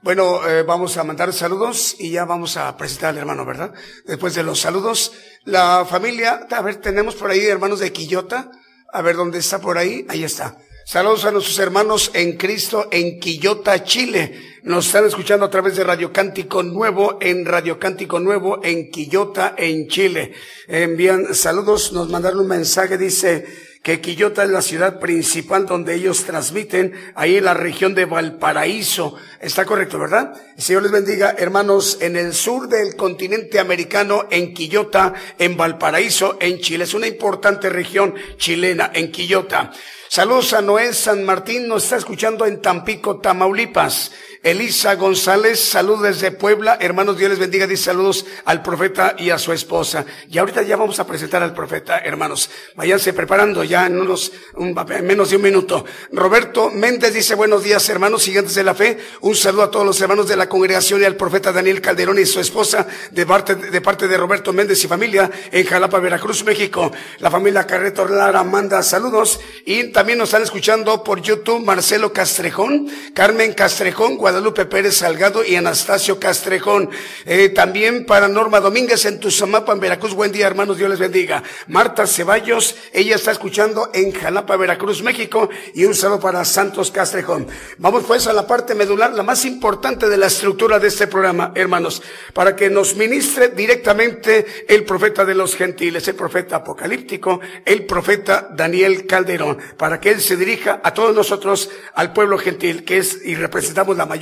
[0.00, 3.74] Bueno, eh, vamos a mandar saludos y ya vamos a presentar al hermano, ¿verdad?
[4.06, 5.12] Después de los saludos,
[5.44, 8.50] la familia, a ver, tenemos por ahí hermanos de Quillota,
[8.90, 10.56] a ver dónde está por ahí, ahí está.
[10.86, 14.58] Saludos a nuestros hermanos en Cristo en Quillota, Chile.
[14.62, 19.54] Nos están escuchando a través de Radio Cántico Nuevo en Radio Cántico Nuevo en Quillota,
[19.58, 20.32] en Chile.
[20.66, 23.44] Envían saludos, nos mandaron un mensaje, dice,
[23.82, 29.16] que Quillota es la ciudad principal donde ellos transmiten, ahí en la región de Valparaíso.
[29.40, 30.40] Está correcto, ¿verdad?
[30.56, 36.38] El Señor les bendiga, hermanos, en el sur del continente americano, en Quillota, en Valparaíso,
[36.40, 36.84] en Chile.
[36.84, 39.72] Es una importante región chilena, en Quillota.
[40.08, 44.12] Saludos a Noé San Martín, nos está escuchando en Tampico, Tamaulipas.
[44.42, 46.76] Elisa González, saludos desde Puebla.
[46.80, 47.64] Hermanos, Dios les bendiga.
[47.64, 50.04] Dice saludos al profeta y a su esposa.
[50.28, 52.50] Y ahorita ya vamos a presentar al profeta, hermanos.
[52.74, 54.74] Váyanse preparando ya en unos, un,
[55.04, 55.84] menos de un minuto.
[56.10, 58.98] Roberto Méndez dice buenos días, hermanos, siguientes de la fe.
[59.20, 62.26] Un saludo a todos los hermanos de la congregación y al profeta Daniel Calderón y
[62.26, 66.90] su esposa de parte, de parte de Roberto Méndez y familia en Jalapa, Veracruz, México.
[67.20, 72.88] La familia Carreto Lara manda saludos y también nos están escuchando por YouTube Marcelo Castrejón,
[73.14, 76.90] Carmen Castrejón, Guadalupe Pérez Salgado y Anastasio Castrejón.
[77.26, 80.14] Eh, también para Norma Domínguez en Tuzamapa, en Veracruz.
[80.14, 80.78] Buen día, hermanos.
[80.78, 81.42] Dios les bendiga.
[81.68, 85.50] Marta Ceballos, ella está escuchando en Jalapa, Veracruz, México.
[85.74, 87.46] Y un saludo para Santos Castrejón.
[87.78, 91.52] Vamos pues a la parte medular, la más importante de la estructura de este programa,
[91.54, 92.02] hermanos,
[92.32, 98.48] para que nos ministre directamente el profeta de los gentiles, el profeta apocalíptico, el profeta
[98.54, 103.18] Daniel Calderón, para que él se dirija a todos nosotros, al pueblo gentil, que es
[103.24, 104.21] y representamos la mayor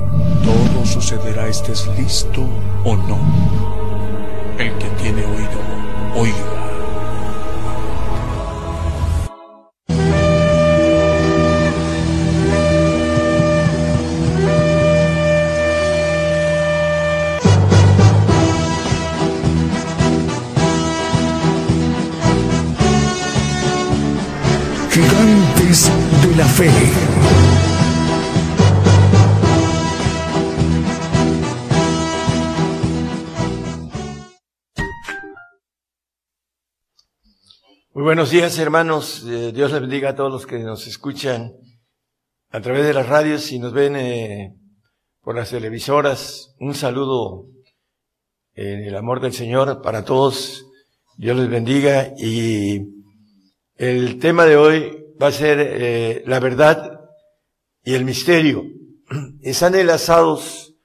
[0.43, 2.47] Todo sucederá estés listo
[2.83, 3.19] o no.
[4.57, 5.59] El que tiene oído,
[6.15, 6.61] oiga.
[24.91, 25.89] Gigantes
[26.21, 27.50] de la fe.
[37.93, 39.25] Muy buenos días, hermanos.
[39.27, 41.51] Eh, Dios les bendiga a todos los que nos escuchan
[42.49, 44.55] a través de las radios y nos ven eh,
[45.19, 46.55] por las televisoras.
[46.57, 47.47] Un saludo
[48.53, 50.65] en el amor del Señor para todos.
[51.17, 52.79] Dios les bendiga y
[53.75, 56.97] el tema de hoy va a ser eh, la verdad
[57.83, 58.63] y el misterio.
[59.41, 60.75] Están enlazados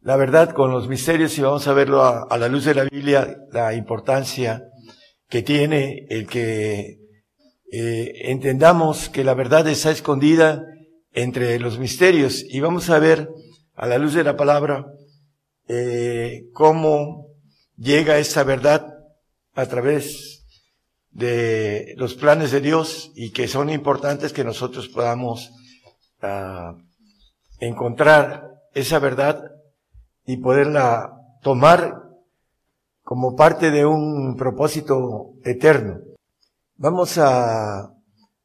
[0.00, 2.84] la verdad con los misterios y vamos a verlo a, a la luz de la
[2.84, 4.69] Biblia, la importancia
[5.30, 6.98] que tiene el que
[7.72, 10.66] eh, entendamos que la verdad está escondida
[11.12, 12.44] entre los misterios.
[12.48, 13.30] Y vamos a ver
[13.74, 14.86] a la luz de la palabra
[15.68, 17.28] eh, cómo
[17.76, 18.86] llega esa verdad
[19.54, 20.44] a través
[21.12, 25.50] de los planes de Dios y que son importantes que nosotros podamos
[26.22, 26.76] uh,
[27.58, 29.42] encontrar esa verdad
[30.24, 31.12] y poderla
[31.42, 32.09] tomar
[33.10, 35.98] como parte de un propósito eterno.
[36.76, 37.92] Vamos a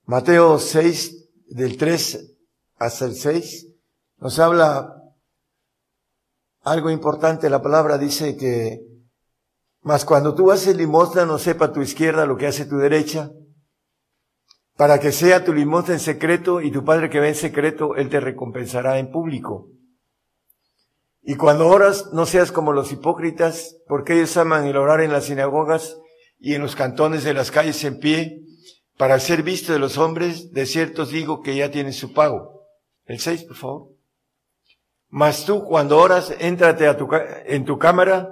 [0.06, 2.36] Mateo 6, del 3
[2.80, 3.68] hasta el 6.
[4.18, 5.04] Nos habla
[6.64, 7.48] algo importante.
[7.48, 8.82] La palabra dice que,
[9.84, 13.30] mas cuando tú haces limosna no sepa tu izquierda lo que hace tu derecha,
[14.76, 18.10] para que sea tu limosna en secreto y tu Padre que ve en secreto, Él
[18.10, 19.70] te recompensará en público.
[21.26, 25.26] Y cuando oras, no seas como los hipócritas, porque ellos aman el orar en las
[25.26, 25.98] sinagogas
[26.40, 28.42] y en los cantones de las calles en pie,
[28.96, 32.62] para ser visto de los hombres, de ciertos digo que ya tienen su pago.
[33.06, 33.88] El 6, por favor.
[35.10, 36.86] Mas tú, cuando oras, éntrate
[37.48, 38.30] en tu cámara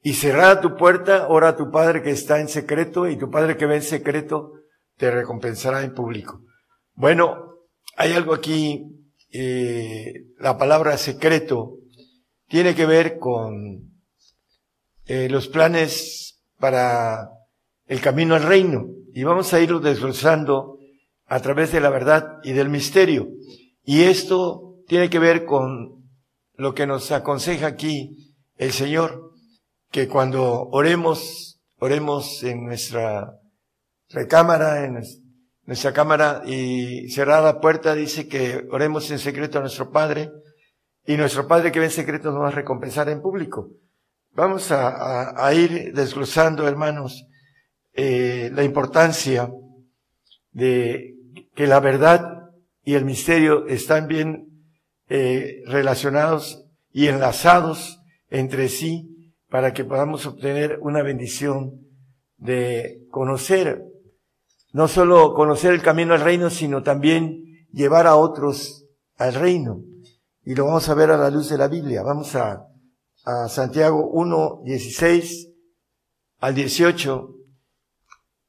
[0.00, 3.56] y cerrada tu puerta, ora a tu Padre que está en secreto y tu Padre
[3.56, 4.52] que ve en secreto
[4.96, 6.42] te recompensará en público.
[6.94, 7.54] Bueno,
[7.96, 8.84] hay algo aquí,
[9.32, 11.78] eh, la palabra secreto,
[12.48, 13.92] tiene que ver con
[15.06, 17.30] eh, los planes para
[17.86, 18.86] el camino al reino.
[19.12, 20.78] Y vamos a irlo desglosando
[21.26, 23.28] a través de la verdad y del misterio.
[23.84, 26.08] Y esto tiene que ver con
[26.54, 29.32] lo que nos aconseja aquí el Señor,
[29.90, 33.38] que cuando oremos, oremos en nuestra
[34.08, 35.00] recámara, en
[35.64, 40.30] nuestra cámara y cerrar la puerta, dice que oremos en secreto a nuestro Padre
[41.08, 43.70] y nuestro Padre que ve en secreto nos va a recompensar en público.
[44.32, 47.26] Vamos a, ir desglosando, hermanos,
[47.94, 49.50] eh, la importancia
[50.52, 51.14] de
[51.54, 52.50] que la verdad
[52.84, 54.48] y el misterio están bien
[55.08, 61.86] eh, relacionados y enlazados entre sí para que podamos obtener una bendición
[62.36, 63.82] de conocer,
[64.74, 68.84] no solo conocer el camino al reino, sino también llevar a otros
[69.16, 69.87] al reino.
[70.48, 72.02] Y lo vamos a ver a la luz de la Biblia.
[72.02, 72.66] Vamos a,
[73.26, 75.50] a Santiago 1, 16
[76.38, 77.34] al 18.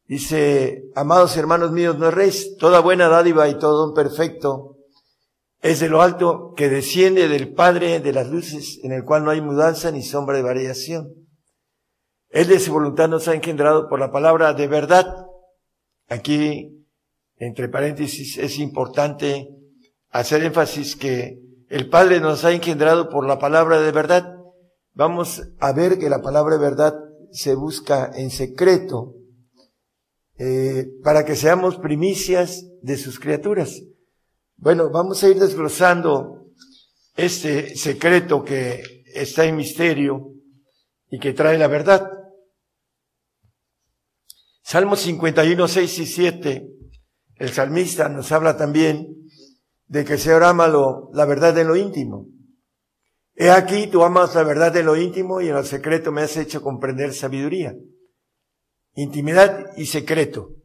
[0.08, 4.78] Dice, amados hermanos míos, no erréis, toda buena dádiva y todo un perfecto
[5.62, 9.32] es de lo alto que desciende del Padre de las luces, en el cual no
[9.32, 11.14] hay mudanza ni sombra de variación.
[12.30, 15.26] Él de su voluntad nos ha engendrado por la palabra de verdad.
[16.08, 16.86] Aquí,
[17.36, 19.50] entre paréntesis, es importante
[20.12, 24.36] hacer énfasis que el Padre nos ha engendrado por la palabra de verdad.
[24.94, 26.96] Vamos a ver que la palabra de verdad
[27.32, 29.14] se busca en secreto
[30.40, 33.84] eh, para que seamos primicias de sus criaturas.
[34.58, 36.48] Bueno, vamos a ir desglosando
[37.16, 40.34] este secreto que está en misterio
[41.12, 42.10] y que trae la verdad.
[44.64, 46.68] Salmos 51, 6 y 7,
[47.36, 49.29] el salmista nos habla también
[49.90, 52.28] de que Señor ama lo, la verdad en lo íntimo.
[53.36, 56.38] He aquí, tú amas la verdad en lo íntimo y en lo secreto me has
[56.38, 57.76] hecho comprender sabiduría
[58.96, 60.56] intimidad y secreto.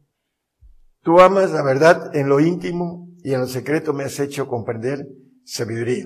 [1.01, 5.07] Tú amas la verdad en lo íntimo y en lo secreto me has hecho comprender
[5.43, 6.05] sabiduría.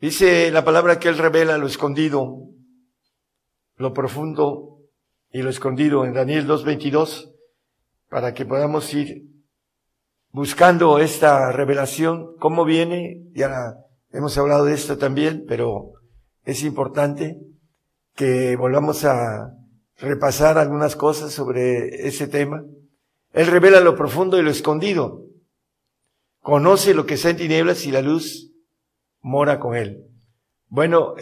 [0.00, 2.48] Dice la palabra que Él revela lo escondido,
[3.76, 4.82] lo profundo
[5.30, 7.32] y lo escondido en Daniel 2.22
[8.08, 9.24] para que podamos ir
[10.36, 13.72] buscando esta revelación, cómo viene, ya
[14.12, 15.92] hemos hablado de esto también, pero
[16.44, 17.38] es importante
[18.14, 19.54] que volvamos a
[19.96, 22.62] repasar algunas cosas sobre ese tema.
[23.32, 25.22] Él revela lo profundo y lo escondido.
[26.42, 28.52] Conoce lo que está en tinieblas y la luz
[29.22, 30.02] mora con él.
[30.68, 31.14] Bueno,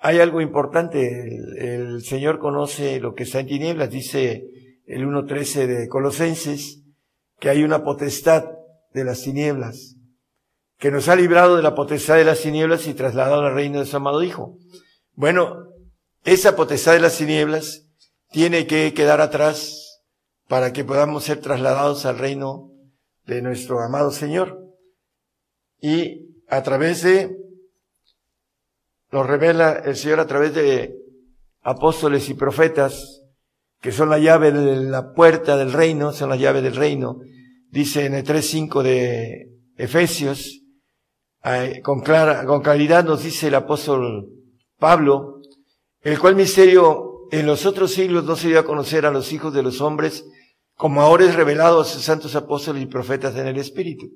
[0.00, 1.36] hay algo importante.
[1.58, 3.90] El, Señor conoce lo que está en tinieblas.
[3.90, 4.46] Dice
[4.86, 6.87] el 1.13 de Colosenses
[7.38, 8.44] que hay una potestad
[8.92, 9.98] de las tinieblas
[10.78, 13.86] que nos ha librado de la potestad de las tinieblas y trasladado al reino de
[13.86, 14.56] su amado Hijo.
[15.14, 15.68] Bueno,
[16.24, 17.84] esa potestad de las tinieblas
[18.30, 20.04] tiene que quedar atrás
[20.46, 22.70] para que podamos ser trasladados al reino
[23.26, 24.58] de nuestro amado Señor.
[25.80, 27.36] Y a través de,
[29.10, 30.94] lo revela el Señor a través de
[31.62, 33.22] apóstoles y profetas,
[33.80, 37.20] que son la llave de la puerta del reino, son la llave del reino.
[37.70, 40.62] Dice en el 3.5 de Efesios,
[41.82, 44.28] con, clara, con claridad nos dice el apóstol
[44.78, 45.40] Pablo,
[46.00, 49.52] el cual misterio en los otros siglos no se dio a conocer a los hijos
[49.52, 50.24] de los hombres
[50.78, 54.06] como ahora es revelado a sus santos apóstoles y profetas en el Espíritu.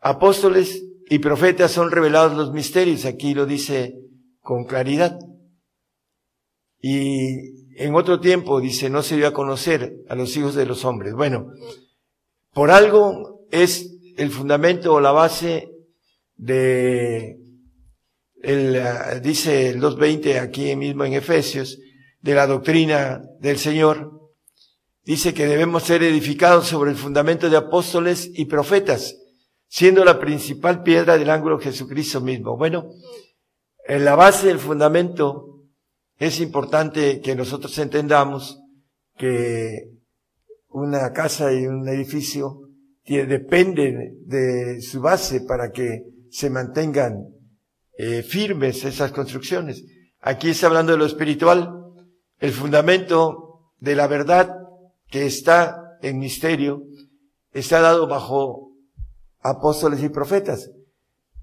[0.00, 3.94] Apóstoles y profetas son revelados los misterios, aquí lo dice
[4.40, 5.16] con claridad.
[6.82, 10.84] Y en otro tiempo dice, no se dio a conocer a los hijos de los
[10.84, 11.14] hombres.
[11.14, 11.52] Bueno,
[12.52, 15.70] por algo es el fundamento o la base
[16.36, 17.38] de,
[18.42, 21.78] el, ah, dice el 2.20 aquí mismo en Efesios,
[22.20, 24.10] de la doctrina del Señor,
[25.04, 29.16] dice que debemos ser edificados sobre el fundamento de apóstoles y profetas,
[29.68, 32.56] siendo la principal piedra del ángulo Jesucristo mismo.
[32.56, 32.88] Bueno,
[33.86, 35.53] en la base del fundamento
[36.18, 38.60] es importante que nosotros entendamos
[39.16, 39.90] que
[40.68, 42.60] una casa y un edificio
[43.06, 47.28] dependen de su base para que se mantengan
[47.96, 49.84] eh, firmes esas construcciones.
[50.20, 51.70] Aquí está hablando de lo espiritual,
[52.38, 54.56] el fundamento de la verdad
[55.08, 56.82] que está en misterio
[57.52, 58.72] está dado bajo
[59.40, 60.70] apóstoles y profetas.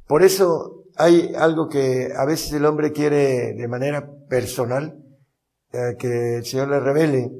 [0.07, 4.97] Por eso hay algo que a veces el hombre quiere de manera personal,
[5.73, 7.31] eh, que el Señor le revele,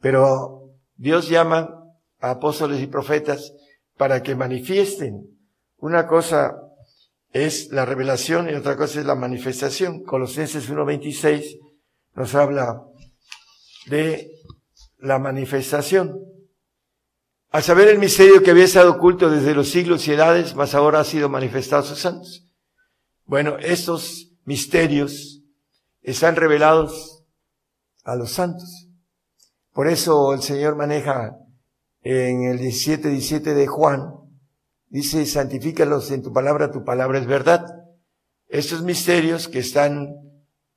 [0.00, 1.84] pero Dios llama
[2.20, 3.52] a apóstoles y profetas
[3.96, 5.28] para que manifiesten.
[5.78, 6.56] Una cosa
[7.32, 10.02] es la revelación y otra cosa es la manifestación.
[10.04, 11.58] Colosenses 1.26
[12.14, 12.82] nos habla
[13.86, 14.30] de
[14.98, 16.20] la manifestación.
[17.50, 21.00] al saber el misterio que había estado oculto desde los siglos y edades, mas ahora
[21.00, 22.43] ha sido manifestado a sus santos.
[23.26, 25.42] Bueno, estos misterios
[26.02, 27.24] están revelados
[28.04, 28.88] a los santos.
[29.72, 31.38] Por eso el Señor maneja
[32.02, 34.12] en el 17, 17 de Juan,
[34.88, 37.64] dice, santifícalos en tu palabra, tu palabra es verdad.
[38.48, 40.14] Estos misterios que están,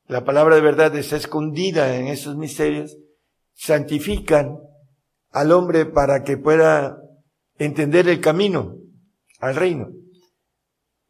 [0.07, 2.97] la palabra de verdad está escondida en estos misterios,
[3.53, 4.57] santifican
[5.31, 6.97] al hombre para que pueda
[7.57, 8.77] entender el camino
[9.39, 9.89] al reino.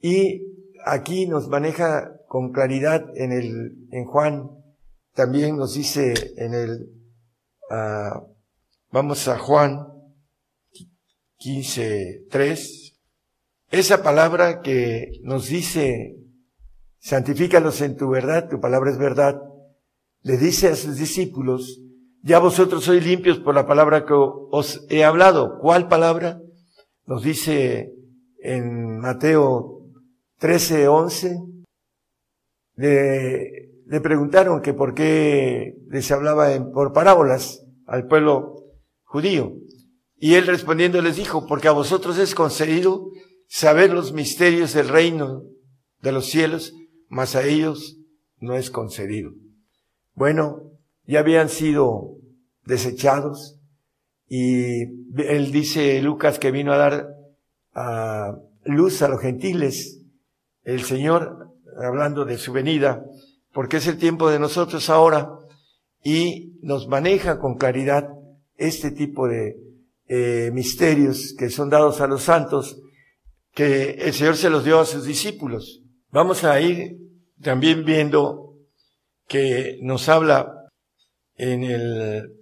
[0.02, 0.57] Y
[0.92, 4.50] aquí nos maneja con claridad en el, en Juan,
[5.14, 6.90] también nos dice en el,
[7.70, 8.22] uh,
[8.92, 9.88] vamos a Juan
[11.38, 13.00] 15, 3,
[13.72, 16.16] esa palabra que nos dice,
[17.00, 19.42] santifícalos en tu verdad, tu palabra es verdad,
[20.22, 21.82] le dice a sus discípulos,
[22.24, 25.60] ya vosotros sois limpios por la palabra que os he hablado.
[25.60, 26.42] ¿Cuál palabra?
[27.06, 27.94] Nos dice
[28.42, 29.77] en Mateo
[30.40, 31.40] 13, 11.
[32.76, 38.66] Le, le preguntaron que por qué les hablaba en, por parábolas al pueblo
[39.04, 39.54] judío.
[40.18, 43.10] Y él respondiendo les dijo, porque a vosotros es concedido
[43.48, 45.44] saber los misterios del reino
[46.02, 46.74] de los cielos,
[47.08, 47.98] mas a ellos
[48.40, 49.32] no es concedido.
[50.14, 50.64] Bueno,
[51.06, 52.18] ya habían sido
[52.66, 53.60] desechados
[54.28, 54.82] y
[55.22, 57.08] él dice Lucas que vino a dar
[57.74, 58.36] a
[58.66, 59.97] luz a los gentiles,
[60.68, 63.02] el Señor hablando de su venida,
[63.54, 65.30] porque es el tiempo de nosotros ahora
[66.04, 68.10] y nos maneja con claridad
[68.58, 69.56] este tipo de
[70.10, 72.82] eh, misterios que son dados a los santos,
[73.54, 75.84] que el Señor se los dio a sus discípulos.
[76.12, 76.98] Vamos a ir
[77.42, 78.58] también viendo
[79.26, 80.68] que nos habla
[81.36, 82.34] en el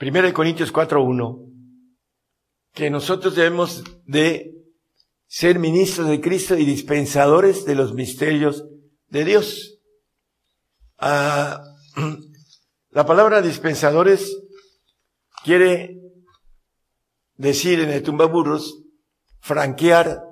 [0.00, 1.52] 1 Corintios 4.1,
[2.72, 4.53] que nosotros debemos de
[5.26, 8.64] ser ministros de Cristo y dispensadores de los misterios
[9.08, 9.80] de Dios.
[10.98, 11.62] Ah,
[12.90, 14.36] la palabra dispensadores
[15.44, 15.98] quiere
[17.36, 18.82] decir en el tumbaburros
[19.40, 20.22] franquear,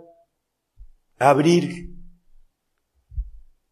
[1.19, 1.91] abrir.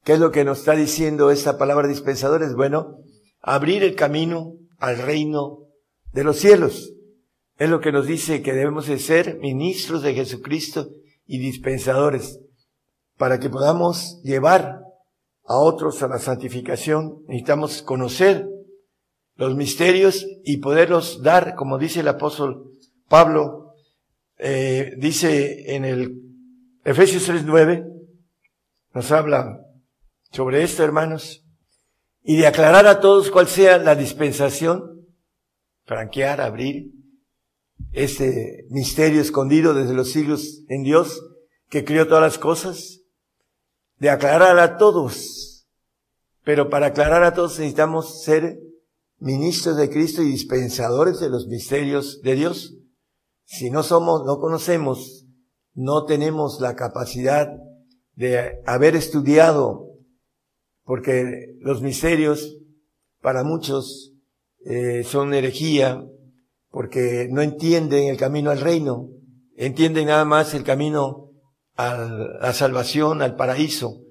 [0.05, 2.55] ¿Qué es lo que nos está diciendo esta palabra dispensadores?
[2.55, 2.99] Bueno,
[3.41, 5.59] abrir el camino al reino
[6.13, 6.93] de los cielos.
[7.57, 10.91] Es lo que nos dice que debemos de ser ministros de Jesucristo
[11.31, 12.41] y dispensadores
[13.17, 14.81] para que podamos llevar
[15.45, 17.23] a otros a la santificación.
[17.29, 18.49] Necesitamos conocer
[19.37, 22.73] los misterios y poderlos dar, como dice el apóstol
[23.09, 23.75] Pablo,
[24.39, 26.21] eh, dice en el
[26.85, 27.87] Efesios 3.9,
[28.93, 29.61] nos habla
[30.33, 31.45] sobre esto, hermanos,
[32.25, 35.07] y de aclarar a todos cuál sea la dispensación,
[35.85, 37.00] franquear, abrir
[37.93, 41.23] este misterio escondido desde los siglos en Dios,
[41.69, 43.01] que crió todas las cosas,
[43.99, 45.67] de aclarar a todos.
[46.45, 48.59] Pero para aclarar a todos necesitamos ser
[49.19, 52.77] ministros de Cristo y dispensadores de los misterios de Dios.
[53.45, 55.27] Si no somos, no conocemos,
[55.75, 57.53] no tenemos la capacidad
[58.15, 59.87] de haber estudiado,
[60.85, 62.59] porque los misterios
[63.21, 64.15] para muchos
[64.65, 66.05] eh, son herejía,
[66.71, 69.09] porque no entienden el camino al reino,
[69.57, 71.31] entienden nada más el camino
[71.77, 71.95] a
[72.41, 74.03] la salvación, al paraíso,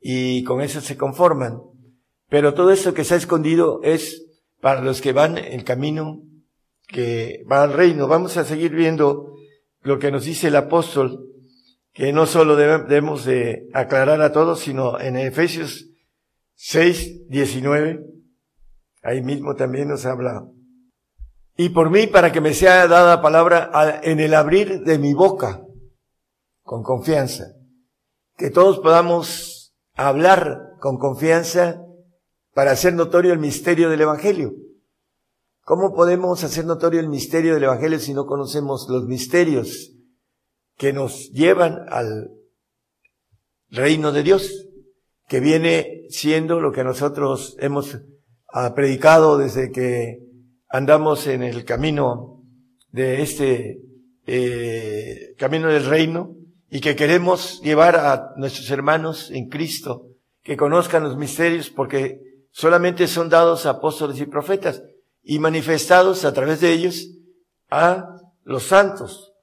[0.00, 1.60] y con eso se conforman.
[2.28, 4.24] Pero todo eso que se ha escondido es
[4.60, 6.22] para los que van el camino
[6.86, 8.08] que va al reino.
[8.08, 9.34] Vamos a seguir viendo
[9.82, 11.24] lo que nos dice el apóstol,
[11.92, 15.86] que no solo debemos de aclarar a todos, sino en Efesios
[16.54, 18.00] 6, 19,
[19.02, 20.46] ahí mismo también nos habla.
[21.60, 25.66] Y por mí, para que me sea dada palabra en el abrir de mi boca,
[26.62, 27.46] con confianza,
[28.36, 31.82] que todos podamos hablar con confianza
[32.54, 34.52] para hacer notorio el misterio del Evangelio.
[35.64, 39.96] ¿Cómo podemos hacer notorio el misterio del Evangelio si no conocemos los misterios
[40.76, 42.30] que nos llevan al
[43.68, 44.68] reino de Dios,
[45.26, 47.98] que viene siendo lo que nosotros hemos
[48.46, 50.27] ah, predicado desde que
[50.68, 52.42] andamos en el camino
[52.90, 53.80] de este
[54.26, 56.34] eh, camino del reino
[56.70, 60.06] y que queremos llevar a nuestros hermanos en Cristo
[60.42, 64.82] que conozcan los misterios porque solamente son dados a apóstoles y profetas
[65.22, 67.08] y manifestados a través de ellos
[67.70, 68.08] a
[68.44, 69.34] los santos,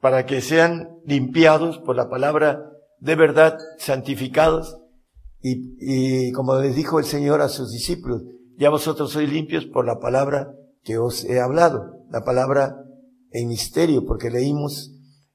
[0.00, 2.62] para que sean limpiados por la palabra
[3.00, 4.78] de verdad, santificados,
[5.40, 8.22] y, y como les dijo el Señor a sus discípulos,
[8.56, 10.52] ya vosotros sois limpios por la palabra
[10.82, 12.76] que os he hablado, la palabra
[13.30, 14.92] en misterio, porque leímos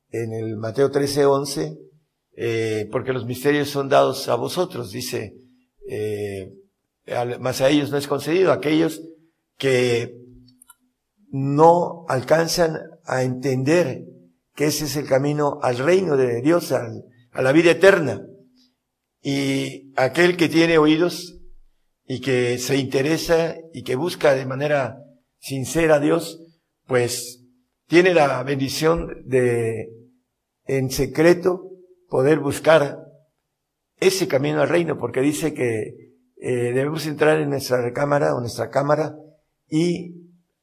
[0.10, 1.78] en el Mateo 13, 11,
[2.36, 5.36] eh, porque los misterios son dados a vosotros, dice,
[5.90, 6.54] eh,
[7.40, 9.02] más a ellos no es concedido, aquellos
[9.58, 10.16] que
[11.30, 14.04] no alcanzan a entender
[14.56, 18.22] que ese es el camino al reino de Dios, a la vida eterna.
[19.22, 21.40] Y aquel que tiene oídos
[22.06, 24.98] y que se interesa y que busca de manera
[25.40, 26.42] sincera Dios,
[26.86, 27.44] pues
[27.88, 29.90] tiene la bendición de
[30.66, 31.72] en secreto
[32.10, 33.00] poder buscar
[34.00, 38.70] ese camino al reino, porque dice que eh, debemos entrar en nuestra recámara o nuestra
[38.70, 39.16] cámara
[39.70, 40.14] y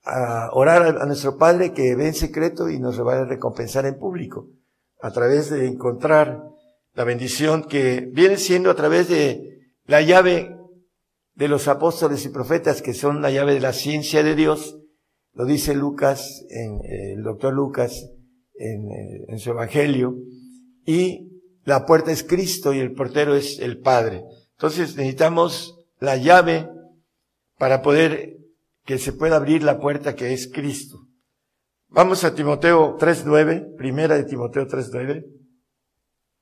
[0.05, 3.99] a orar a, nuestro Padre que ve en secreto y nos va a recompensar en
[3.99, 4.51] público,
[5.01, 6.43] a través de encontrar
[6.93, 10.57] la bendición que viene siendo a través de la llave
[11.35, 14.79] de los apóstoles y profetas, que son la llave de la ciencia de Dios,
[15.33, 18.09] lo dice Lucas, en, el doctor Lucas,
[18.55, 20.15] en, eh, en su evangelio,
[20.87, 24.23] y la puerta es Cristo y el portero es el Padre.
[24.53, 26.69] Entonces necesitamos la llave
[27.59, 28.37] para poder
[28.85, 31.01] que se pueda abrir la puerta que es Cristo.
[31.89, 35.25] Vamos a Timoteo 3.9, primera de Timoteo 3.9.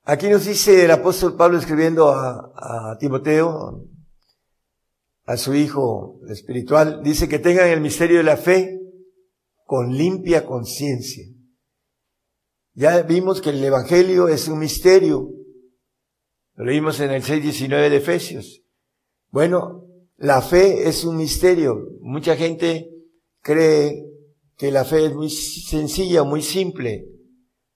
[0.03, 3.87] Aquí nos dice el apóstol Pablo escribiendo a Timoteo,
[5.25, 8.79] a su hijo espiritual, dice que tengan el misterio de la fe
[9.65, 11.25] con limpia conciencia.
[12.73, 15.29] Ya vimos que el Evangelio es un misterio.
[16.55, 18.63] Lo leímos en el 6.19 de Efesios.
[19.29, 21.77] Bueno, la fe es un misterio.
[22.01, 22.89] Mucha gente
[23.41, 24.05] cree
[24.57, 27.07] que la fe es muy sencilla, muy simple,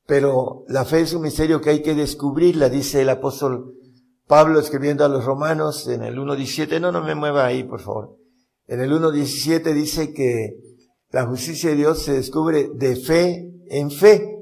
[0.06, 3.74] pero la fe es un misterio que hay que descubrirla, dice el apóstol
[4.28, 6.82] Pablo escribiendo a los romanos en el 1.17.
[6.82, 8.18] No, no me mueva ahí, por favor.
[8.68, 10.58] En el 1.17 dice que
[11.12, 14.38] la justicia de Dios se descubre de fe en fe.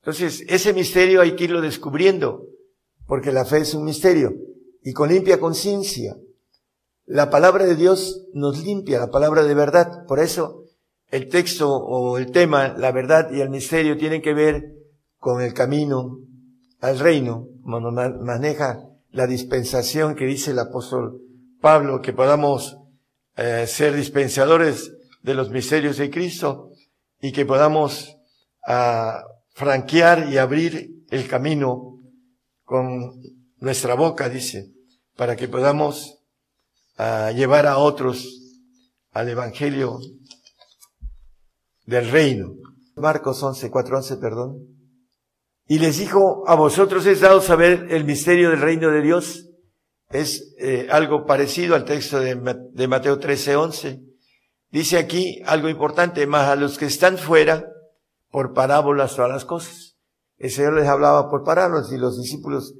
[0.00, 2.46] Entonces, ese misterio hay que irlo descubriendo,
[3.06, 4.32] porque la fe es un misterio.
[4.82, 6.16] Y con limpia conciencia.
[7.04, 10.06] La palabra de Dios nos limpia, la palabra de verdad.
[10.06, 10.64] Por eso,
[11.10, 14.72] el texto o el tema, la verdad y el misterio tienen que ver
[15.18, 16.20] con el camino
[16.80, 18.80] al reino, maneja
[19.10, 21.20] la dispensación que dice el apóstol
[21.60, 22.76] Pablo, que podamos
[23.36, 24.92] eh, ser dispensadores
[25.22, 26.70] de los misterios de Cristo
[27.20, 28.16] y que podamos
[28.66, 29.24] ah,
[29.54, 31.98] franquear y abrir el camino
[32.64, 33.20] con
[33.58, 34.70] nuestra boca, dice,
[35.16, 36.18] para que podamos
[36.98, 38.28] ah, llevar a otros
[39.12, 39.98] al Evangelio
[41.86, 42.52] del reino.
[42.96, 44.75] Marcos 11, 4, 11, perdón.
[45.68, 49.50] Y les dijo, a vosotros es dado saber el misterio del reino de Dios.
[50.10, 54.00] Es eh, algo parecido al texto de, Mateo 13, 11.
[54.70, 57.66] Dice aquí algo importante, más a los que están fuera,
[58.30, 59.96] por parábolas todas las cosas.
[60.38, 62.74] El Señor les hablaba por parábolas y los discípulos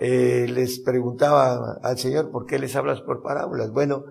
[0.00, 3.70] eh, les preguntaban al Señor, ¿por qué les hablas por parábolas?
[3.70, 4.04] Bueno,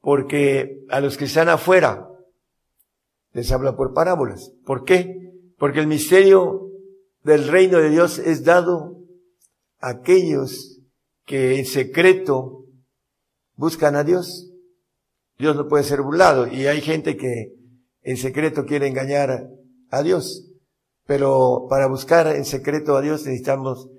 [0.00, 2.08] porque a los que están afuera
[3.32, 4.52] les habla por parábolas.
[4.64, 5.14] ¿Por qué?
[5.58, 6.65] Porque el misterio
[7.26, 9.02] del reino de Dios es dado
[9.80, 10.80] a aquellos
[11.24, 12.66] que en secreto
[13.56, 14.52] buscan a Dios.
[15.36, 17.52] Dios no puede ser burlado y hay gente que
[18.02, 19.50] en secreto quiere engañar
[19.90, 20.52] a Dios.
[21.04, 23.90] Pero para buscar en secreto a Dios necesitamos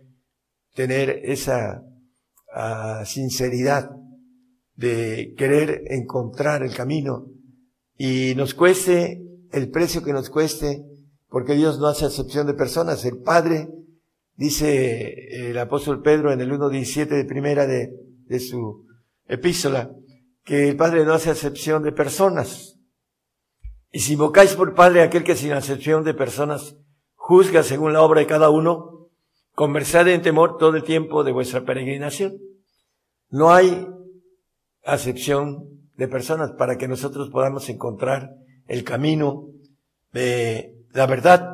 [0.74, 1.84] tener esa
[2.54, 3.92] ah, sinceridad
[4.76, 7.26] de querer encontrar el camino
[7.98, 9.22] y nos cueste
[9.52, 10.86] el precio que nos cueste,
[11.30, 13.04] porque Dios no hace excepción de personas.
[13.06, 13.70] El Padre,
[14.36, 17.92] dice el apóstol Pedro en el 1.17 de primera de,
[18.26, 18.86] de su
[19.28, 19.92] epístola,
[20.44, 22.80] que el Padre no hace acepción de personas.
[23.92, 26.78] Y si invocáis por Padre aquel que sin acepción de personas
[27.16, 29.10] juzga según la obra de cada uno,
[29.54, 32.38] conversad en temor todo el tiempo de vuestra peregrinación.
[33.30, 33.88] No hay
[34.86, 38.30] acepción de personas para que nosotros podamos encontrar
[38.68, 39.50] el camino
[40.14, 41.54] de la verdad.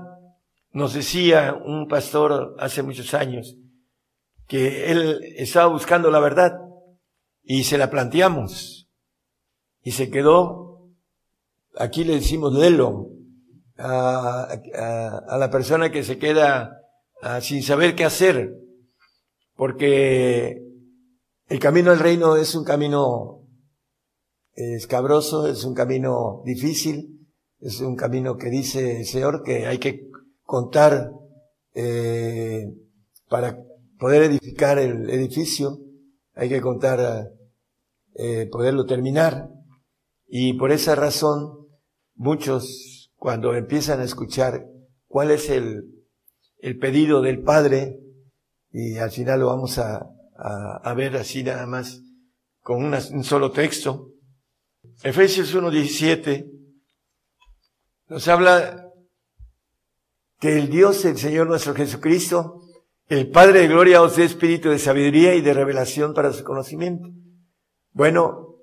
[0.72, 3.58] Nos decía un pastor hace muchos años
[4.48, 6.54] que él estaba buscando la verdad
[7.44, 8.90] y se la planteamos
[9.82, 10.90] y se quedó,
[11.76, 13.10] aquí le decimos lelo,
[13.78, 14.48] a,
[15.28, 16.80] a, la persona que se queda
[17.42, 18.56] sin saber qué hacer,
[19.56, 20.64] porque
[21.50, 23.42] el camino al reino es un camino
[24.54, 27.13] escabroso, es un camino difícil,
[27.64, 30.10] es un camino que dice el Señor que hay que
[30.44, 31.12] contar
[31.74, 32.74] eh,
[33.30, 33.58] para
[33.98, 35.80] poder edificar el edificio,
[36.36, 37.32] hay que contar,
[38.16, 39.50] eh, poderlo terminar.
[40.28, 41.68] Y por esa razón,
[42.16, 44.68] muchos cuando empiezan a escuchar
[45.08, 45.86] cuál es el,
[46.60, 47.98] el pedido del Padre
[48.74, 52.02] y al final lo vamos a, a, ver así nada más
[52.60, 54.10] con un solo texto.
[55.02, 56.63] Efesios 1.17
[58.08, 58.90] nos habla
[60.40, 62.62] que el Dios, el Señor nuestro Jesucristo,
[63.08, 67.10] el Padre de Gloria os dé espíritu de sabiduría y de revelación para su conocimiento.
[67.92, 68.56] Bueno,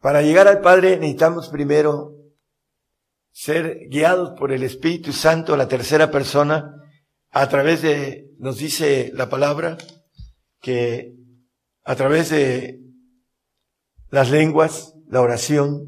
[0.00, 2.16] para llegar al Padre necesitamos primero
[3.32, 6.74] ser guiados por el Espíritu Santo, la tercera persona,
[7.30, 9.76] a través de, nos dice la palabra,
[10.60, 11.12] que
[11.84, 12.80] a través de
[14.10, 15.84] las lenguas, la oración,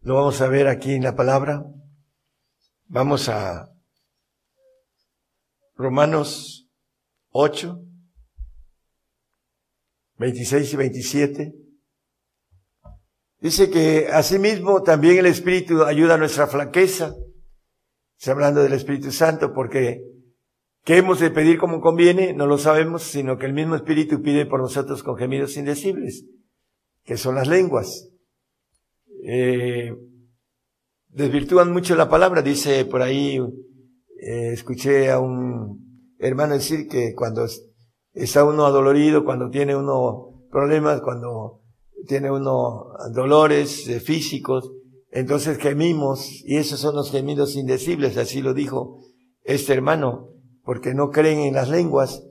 [0.00, 1.64] lo vamos a ver aquí en la palabra.
[2.94, 3.70] Vamos a
[5.76, 6.68] Romanos
[7.30, 7.80] 8,
[10.18, 11.52] 26 y 27.
[13.40, 17.14] Dice que asimismo también el Espíritu ayuda a nuestra flaqueza.
[18.18, 20.02] Está hablando del Espíritu Santo porque
[20.84, 22.34] ¿qué hemos de pedir como conviene?
[22.34, 26.26] No lo sabemos, sino que el mismo Espíritu pide por nosotros con gemidos indecibles,
[27.04, 28.10] que son las lenguas.
[29.24, 29.94] Eh,
[31.12, 33.38] desvirtúan mucho la palabra, dice por ahí,
[34.18, 37.46] eh, escuché a un hermano decir que cuando
[38.12, 41.62] está uno adolorido, cuando tiene uno problemas, cuando
[42.06, 44.72] tiene uno dolores físicos,
[45.10, 48.98] entonces gemimos, y esos son los gemidos indecibles, así lo dijo
[49.44, 50.30] este hermano,
[50.64, 52.22] porque no creen en las lenguas.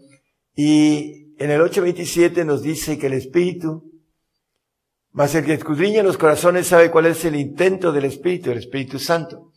[0.56, 3.91] Y en el 8.27 nos dice que el Espíritu,
[5.12, 9.00] más el que escudriña los corazones sabe cuál es el intento del Espíritu, el Espíritu
[9.00, 9.52] Santo,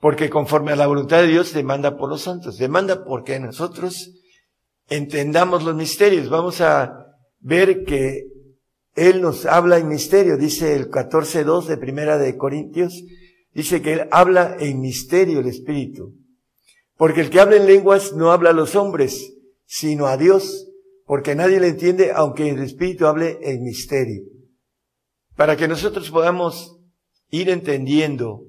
[0.00, 4.12] porque conforme a la voluntad de Dios demanda por los santos, demanda porque nosotros
[4.88, 6.28] entendamos los misterios.
[6.28, 7.06] Vamos a
[7.40, 8.34] ver que
[8.94, 13.02] él nos habla en misterio, dice el 14.2 de Primera de Corintios,
[13.52, 16.14] dice que Él habla en misterio el Espíritu.
[16.96, 19.34] Porque el que habla en lenguas no habla a los hombres,
[19.66, 20.68] sino a Dios,
[21.06, 24.22] porque nadie le entiende, aunque el Espíritu hable en misterio.
[25.36, 26.78] Para que nosotros podamos
[27.28, 28.42] ir entendiendo,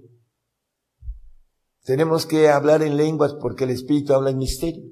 [1.83, 4.83] tenemos que hablar en lenguas porque el Espíritu habla en misterio.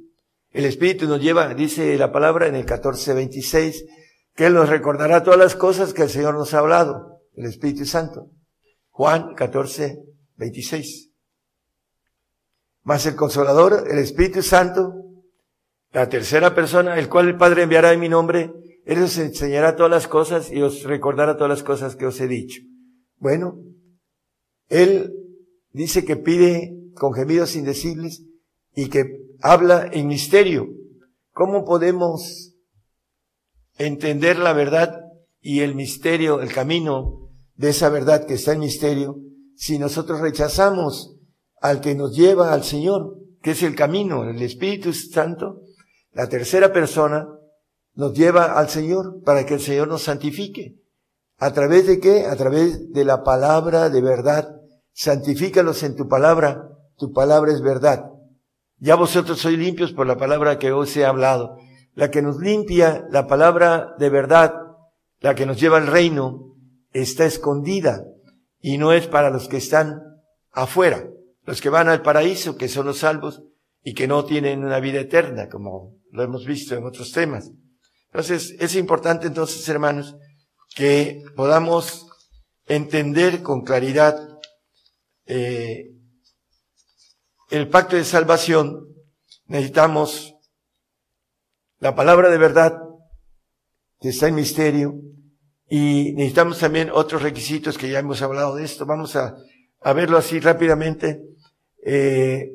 [0.52, 3.86] El Espíritu nos lleva, dice la palabra en el 14.26,
[4.36, 7.86] que Él nos recordará todas las cosas que el Señor nos ha hablado, el Espíritu
[7.86, 8.30] Santo.
[8.90, 10.00] Juan 14,
[10.38, 11.12] 26.
[12.84, 14.94] Mas el Consolador, el Espíritu Santo,
[15.92, 18.52] la tercera persona, el cual el Padre enviará en mi nombre,
[18.86, 22.28] Él os enseñará todas las cosas y os recordará todas las cosas que os he
[22.28, 22.62] dicho.
[23.18, 23.58] Bueno,
[24.68, 25.14] Él
[25.72, 28.24] dice que pide con gemidos indecibles
[28.76, 29.06] y que
[29.42, 30.68] habla en misterio.
[31.32, 32.56] ¿Cómo podemos
[33.78, 35.00] entender la verdad
[35.42, 39.18] y el misterio, el camino de esa verdad que está en misterio,
[39.56, 41.18] si nosotros rechazamos
[41.62, 45.62] al que nos lleva al Señor, que es el camino, el Espíritu Santo,
[46.12, 47.28] la tercera persona,
[47.96, 50.76] nos lleva al Señor para que el Señor nos santifique.
[51.38, 52.26] ¿A través de qué?
[52.26, 54.56] A través de la palabra de verdad.
[54.94, 56.70] Santifícalos en tu palabra.
[56.98, 58.12] Tu palabra es verdad.
[58.78, 61.58] Ya vosotros sois limpios por la palabra que os he hablado
[61.96, 64.54] la que nos limpia, la palabra de verdad,
[65.20, 66.56] la que nos lleva al reino,
[66.92, 68.06] está escondida
[68.60, 70.02] y no es para los que están
[70.52, 71.08] afuera,
[71.46, 73.44] los que van al paraíso, que son los salvos
[73.84, 77.52] y que no tienen una vida eterna, como lo hemos visto en otros temas.
[78.14, 80.16] Entonces, es importante entonces, hermanos,
[80.76, 82.06] que podamos
[82.68, 84.16] entender con claridad
[85.26, 85.90] eh,
[87.50, 88.88] el pacto de salvación.
[89.48, 90.36] Necesitamos
[91.80, 92.78] la palabra de verdad
[94.00, 94.94] que está en misterio
[95.68, 98.86] y necesitamos también otros requisitos que ya hemos hablado de esto.
[98.86, 99.36] Vamos a,
[99.96, 101.20] verlo así rápidamente.
[101.84, 102.52] Eh,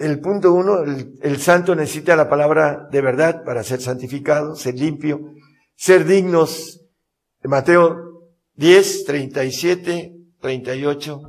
[0.00, 5.20] el punto uno, el, santo necesita la palabra de verdad para ser santificado, ser limpio,
[5.76, 6.80] ser dignos.
[7.44, 7.96] Mateo
[8.54, 11.20] 10, 37, 38,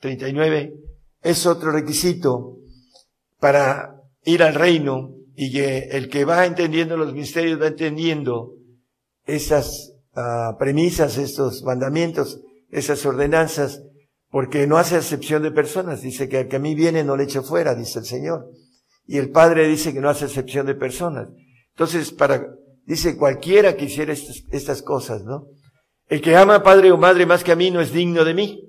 [0.00, 0.74] 39
[1.22, 2.56] es otro requisito
[3.38, 3.94] para
[4.24, 8.54] ir al reino y que el que va entendiendo los misterios va entendiendo
[9.26, 12.40] esas ah, premisas, estos mandamientos,
[12.70, 13.82] esas ordenanzas,
[14.30, 16.02] porque no hace excepción de personas.
[16.02, 18.46] Dice que el que a mí viene no le echo fuera, dice el Señor.
[19.06, 21.28] Y el Padre dice que no hace excepción de personas.
[21.70, 22.46] Entonces, para,
[22.84, 25.46] dice cualquiera que hiciera estas, estas cosas, ¿no?
[26.08, 28.34] El que ama a padre o madre más que a mí no es digno de
[28.34, 28.64] mí.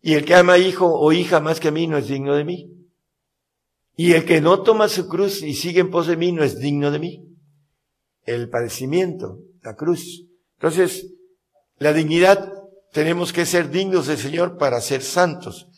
[0.00, 2.34] Y el que ama a hijo o hija más que a mí no es digno
[2.34, 2.70] de mí.
[3.96, 6.58] Y el que no toma su cruz y sigue en pos de mí no es
[6.58, 7.24] digno de mí.
[8.24, 10.26] El padecimiento, la cruz.
[10.58, 11.14] Entonces,
[11.78, 12.52] la dignidad,
[12.92, 15.68] tenemos que ser dignos del Señor para ser santos.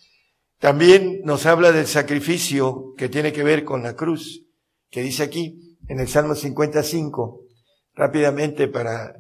[0.59, 4.47] También nos habla del sacrificio que tiene que ver con la cruz,
[4.91, 7.41] que dice aquí en el Salmo 55,
[7.95, 9.15] rápidamente para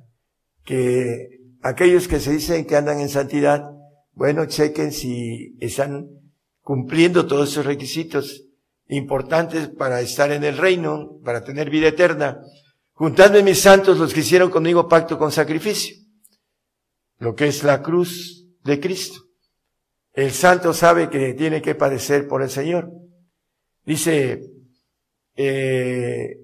[0.64, 3.64] que aquellos que se dicen que andan en santidad,
[4.12, 6.08] bueno, chequen si están
[6.60, 8.44] cumpliendo todos esos requisitos
[8.86, 12.40] importantes para estar en el reino, para tener vida eterna.
[12.92, 15.96] Juntadme mis santos los que hicieron conmigo pacto con sacrificio,
[17.20, 19.20] lo que es la cruz de Cristo.
[20.12, 22.90] El santo sabe que tiene que padecer por el Señor.
[23.84, 24.42] Dice
[25.36, 26.38] eh,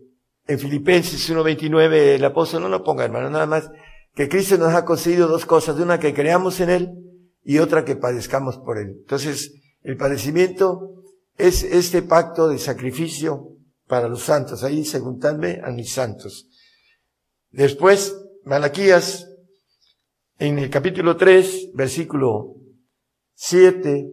[0.46, 3.70] en Filipenses 1.29 el apóstol, no lo ponga hermano, nada más,
[4.14, 6.90] que Cristo nos ha concedido dos cosas, una que creamos en Él
[7.42, 8.96] y otra que padezcamos por Él.
[9.00, 11.02] Entonces, el padecimiento
[11.36, 13.48] es este pacto de sacrificio
[13.86, 14.62] para los santos.
[14.62, 16.48] Ahí segundadme a mis santos.
[17.50, 19.26] Después, Malaquías,
[20.38, 22.56] en el capítulo 3, versículo
[23.34, 24.10] 7,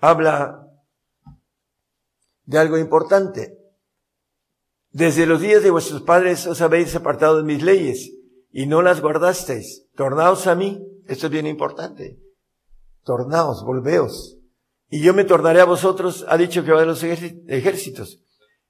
[0.00, 0.66] habla
[2.44, 3.58] de algo importante.
[4.90, 8.12] Desde los días de vuestros padres os habéis apartado de mis leyes
[8.50, 9.86] y no las guardasteis.
[9.94, 10.82] Tornaos a mí.
[11.06, 12.18] Esto es bien importante.
[13.04, 14.38] Tornaos, volveos.
[14.88, 18.22] Y yo me tornaré a vosotros, ha dicho Jehová de los ejércitos.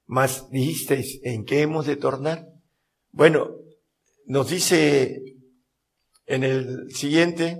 [0.05, 2.47] Mas dijisteis, ¿en qué hemos de tornar?
[3.11, 3.51] Bueno,
[4.25, 5.21] nos dice
[6.27, 7.57] en el siguiente,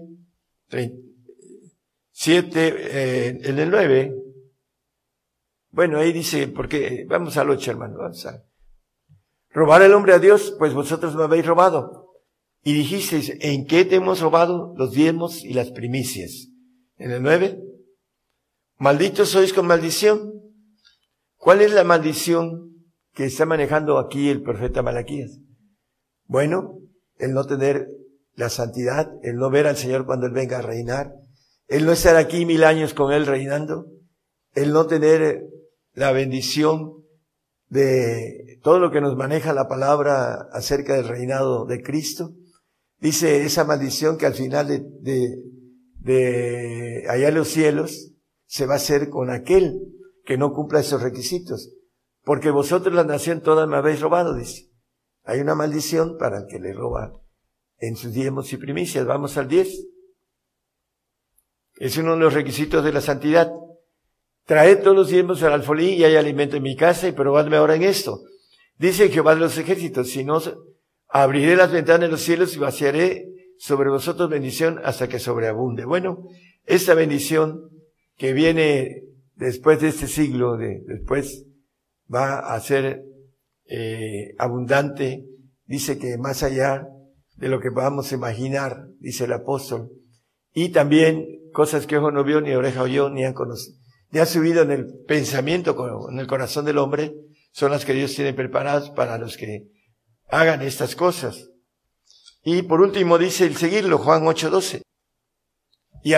[2.11, 4.13] siete, eh, en el nueve,
[5.71, 8.43] bueno, ahí dice, porque, vamos al ocho, hermano, vamos a.
[9.49, 12.13] Robar el hombre a Dios, pues vosotros me habéis robado.
[12.63, 16.49] Y dijisteis, ¿en qué te hemos robado los diezmos y las primicias?
[16.97, 17.59] En el nueve,
[18.77, 20.33] malditos sois con maldición.
[21.37, 22.73] ¿Cuál es la maldición
[23.13, 25.39] que está manejando aquí el profeta Malaquías?
[26.25, 26.79] Bueno,
[27.17, 27.87] el no tener
[28.37, 31.11] la santidad, el no ver al Señor cuando Él venga a reinar,
[31.67, 33.87] el no estar aquí mil años con Él reinando,
[34.53, 35.43] el no tener
[35.93, 37.03] la bendición
[37.67, 42.35] de todo lo que nos maneja la palabra acerca del reinado de Cristo.
[42.99, 45.35] Dice esa maldición que al final de, de,
[45.99, 48.13] de allá en los cielos
[48.45, 49.81] se va a hacer con aquel
[50.25, 51.73] que no cumpla esos requisitos.
[52.23, 54.69] Porque vosotros la nación toda me habéis robado, dice.
[55.23, 57.19] Hay una maldición para el que le roba
[57.79, 59.05] en sus diezmos y primicias.
[59.05, 59.87] Vamos al 10.
[61.77, 63.51] Es uno de los requisitos de la santidad.
[64.45, 67.75] Traed todos los diezmos al alfolí y hay alimento en mi casa y probadme ahora
[67.75, 68.21] en esto.
[68.77, 70.41] Dice Jehová de los ejércitos, si no,
[71.09, 73.27] abriré las ventanas de los cielos y vaciaré
[73.57, 75.85] sobre vosotros bendición hasta que sobreabunde.
[75.85, 76.27] Bueno,
[76.65, 77.69] esta bendición
[78.17, 79.03] que viene
[79.35, 81.45] después de este siglo, de, después
[82.13, 83.03] va a ser
[83.65, 85.25] eh, abundante,
[85.65, 86.87] dice que más allá
[87.37, 89.89] de lo que podamos imaginar, dice el apóstol,
[90.53, 93.77] y también cosas que ojo no vio, ni oreja oyó, ni han conocido,
[94.11, 95.75] ni ha subido en el pensamiento,
[96.09, 97.13] en el corazón del hombre,
[97.51, 99.67] son las que Dios tiene preparadas para los que
[100.29, 101.49] hagan estas cosas.
[102.43, 104.81] Y por último dice el seguirlo, Juan 8:12.
[106.03, 106.13] Y,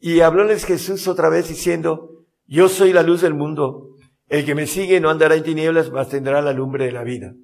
[0.00, 3.96] y hablóles Jesús otra vez diciendo, yo soy la luz del mundo.
[4.28, 7.34] El que me sigue no andará en tinieblas, mas tendrá la lumbre de la vida.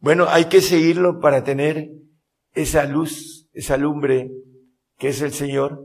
[0.00, 1.90] Bueno, hay que seguirlo para tener
[2.54, 4.30] esa luz, esa lumbre
[4.98, 5.84] que es el Señor.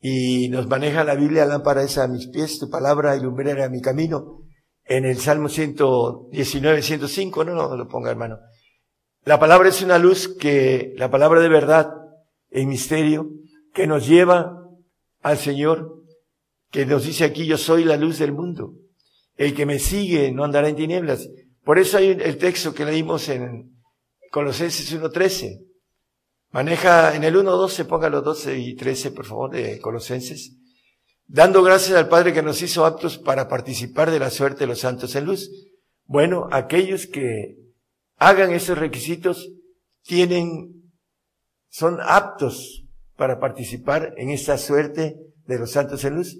[0.00, 3.70] Y nos maneja la Biblia, lámpara es a mis pies, tu palabra y lumbrera a
[3.70, 4.42] mi camino.
[4.84, 8.38] En el Salmo 119, 105, no, no lo ponga hermano.
[9.24, 11.90] La palabra es una luz que, la palabra de verdad,
[12.50, 13.30] en misterio,
[13.72, 14.60] que nos lleva
[15.22, 16.04] al Señor
[16.74, 18.74] que nos dice aquí, yo soy la luz del mundo.
[19.36, 21.28] El que me sigue no andará en tinieblas.
[21.62, 23.78] Por eso hay el texto que leímos en
[24.32, 25.64] Colosenses 1.13.
[26.54, 30.56] Maneja en el 1.12, ponga los 12 y 13, por favor, de Colosenses.
[31.26, 34.78] Dando gracias al Padre que nos hizo aptos para participar de la suerte de los
[34.78, 35.50] santos en luz.
[36.04, 37.56] Bueno, aquellos que
[38.18, 39.50] hagan esos requisitos
[40.02, 40.92] tienen,
[41.70, 42.84] son aptos
[43.16, 45.16] para participar en esta suerte
[45.46, 46.38] de los santos en luz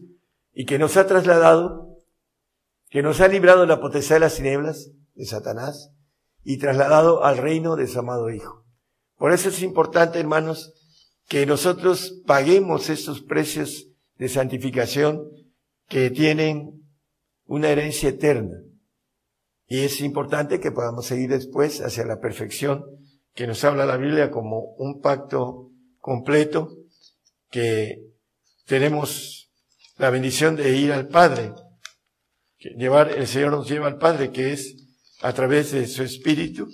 [0.53, 1.89] y que nos ha trasladado,
[2.89, 5.91] que nos ha librado de la potestad de las tinieblas de Satanás
[6.45, 8.64] y trasladado al reino de su amado Hijo.
[9.17, 10.73] Por eso es importante, hermanos,
[11.29, 13.87] que nosotros paguemos estos precios
[14.17, 15.23] de santificación
[15.89, 16.85] que tienen
[17.47, 18.57] una herencia eterna.
[19.67, 22.85] Y es importante que podamos seguir después hacia la perfección
[23.35, 26.77] que nos habla la Biblia como un pacto completo
[27.51, 27.99] que
[28.67, 29.51] tenemos
[29.99, 31.53] la bendición de ir al Padre.
[32.59, 34.77] Llevar, el Señor nos lleva al Padre, que es
[35.21, 36.69] a través de su Espíritu,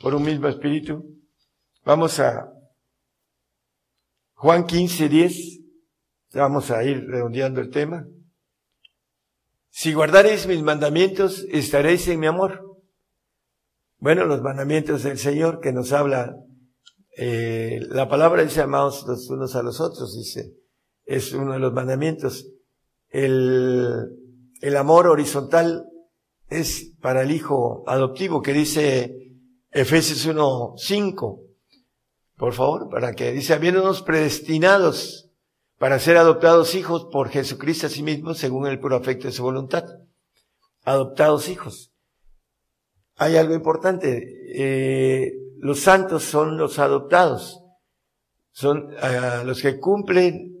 [0.00, 1.15] por un mismo Espíritu.
[1.86, 2.52] Vamos a
[4.34, 5.60] Juan 15, 10.
[6.34, 8.08] vamos a ir redondeando el tema.
[9.70, 12.80] Si guardaréis mis mandamientos, estaréis en mi amor.
[13.98, 16.34] Bueno, los mandamientos del Señor que nos habla,
[17.16, 20.54] eh, la palabra dice amados los unos a los otros, dice,
[21.04, 22.48] es uno de los mandamientos.
[23.10, 24.08] El,
[24.60, 25.84] el amor horizontal
[26.48, 29.36] es para el hijo adoptivo que dice
[29.70, 31.45] Efesios 1.5.
[32.36, 35.30] Por favor, para que dice, habiéndonos predestinados
[35.78, 39.42] para ser adoptados hijos por Jesucristo a sí mismo, según el puro afecto de su
[39.42, 39.84] voluntad.
[40.84, 41.92] Adoptados hijos.
[43.16, 44.22] Hay algo importante.
[44.54, 47.60] Eh, los santos son los adoptados.
[48.52, 50.56] Son ah, los que cumplen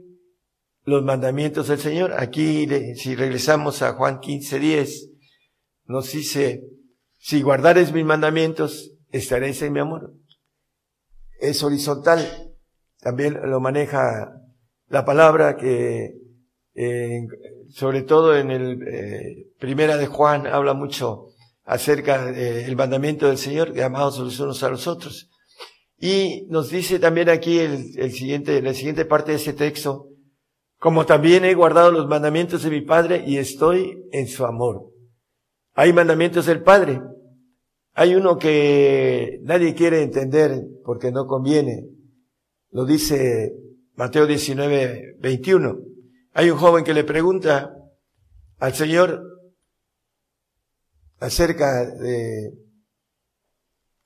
[0.84, 2.14] los mandamientos del Señor.
[2.18, 5.10] Aquí, si regresamos a Juan 15, 10,
[5.86, 6.62] nos dice,
[7.18, 10.12] si guardares mis mandamientos, estaréis en mi amor.
[11.40, 12.54] Es horizontal.
[13.00, 14.32] También lo maneja
[14.88, 16.14] la palabra que,
[16.74, 17.26] eh,
[17.70, 21.26] sobre todo en el eh, primera de Juan, habla mucho
[21.64, 25.30] acerca del mandamiento del Señor, de amados los unos a los otros.
[25.98, 30.08] Y nos dice también aquí el, el siguiente, la siguiente parte de ese texto,
[30.78, 34.90] como también he guardado los mandamientos de mi Padre y estoy en su amor.
[35.74, 37.00] Hay mandamientos del Padre.
[37.98, 41.86] Hay uno que nadie quiere entender porque no conviene.
[42.70, 43.54] Lo dice
[43.94, 45.78] Mateo 19, 21.
[46.34, 47.74] Hay un joven que le pregunta
[48.58, 49.22] al Señor
[51.20, 52.52] acerca de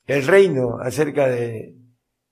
[0.07, 1.75] el reino, acerca de,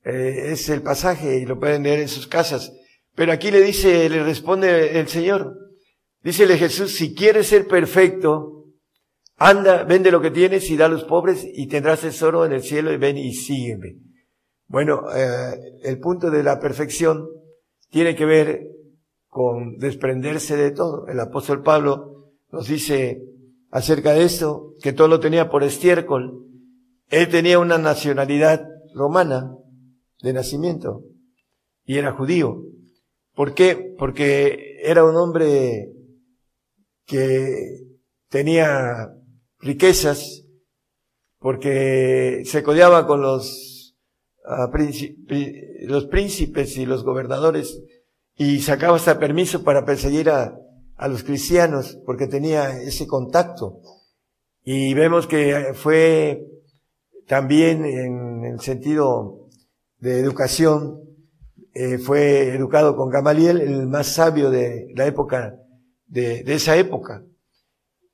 [0.05, 2.73] eh, es el pasaje y lo pueden leer en sus casas.
[3.17, 5.57] Pero aquí le dice, le responde el Señor,
[6.23, 8.58] dícele Jesús, si quieres ser perfecto,
[9.39, 12.63] anda, vende lo que tienes y da a los pobres y tendrás tesoro en el
[12.63, 13.97] cielo y ven y sígueme.
[14.67, 17.27] Bueno, eh, el punto de la perfección
[17.91, 18.67] tiene que ver
[19.29, 21.07] con desprenderse de todo.
[21.07, 23.23] El apóstol Pablo nos dice
[23.71, 26.45] acerca de esto, que todo lo tenía por estiércol.
[27.09, 29.55] Él tenía una nacionalidad romana
[30.23, 31.05] de nacimiento
[31.85, 32.63] y era judío.
[33.35, 33.95] ¿Por qué?
[33.99, 35.93] Porque era un hombre
[37.07, 37.87] que
[38.29, 39.15] tenía
[39.61, 40.45] riquezas,
[41.39, 43.97] porque se codeaba con los,
[44.45, 47.81] uh, los príncipes y los gobernadores
[48.37, 50.57] y sacaba hasta permiso para perseguir a,
[50.97, 53.81] a los cristianos porque tenía ese contacto.
[54.63, 56.45] Y vemos que fue
[57.27, 59.49] también en el sentido
[59.99, 61.01] de educación,
[61.75, 65.55] eh, fue educado con Gamaliel, el más sabio de la época,
[66.07, 67.25] de, de esa época.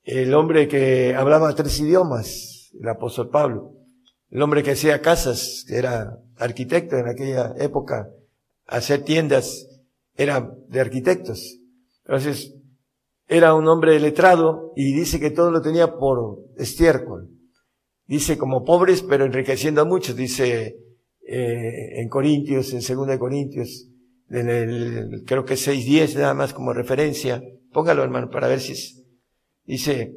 [0.04, 3.72] El hombre que hablaba tres idiomas, el apóstol Pablo.
[4.30, 8.10] El hombre que hacía casas, que era arquitecto en aquella época,
[8.66, 9.66] hacer tiendas,
[10.14, 11.58] era de arquitectos.
[12.04, 12.54] Entonces,
[13.26, 17.30] era un hombre letrado y dice que todo lo tenía por estiércol.
[18.06, 20.14] Dice como pobres, pero enriqueciendo a muchos.
[20.14, 20.76] Dice
[21.26, 23.88] eh, en Corintios, en Segunda de Corintios,
[24.28, 27.42] en el, creo que 6.10 nada más como referencia.
[27.72, 29.03] Póngalo hermano para ver si es.
[29.64, 30.12] Dice,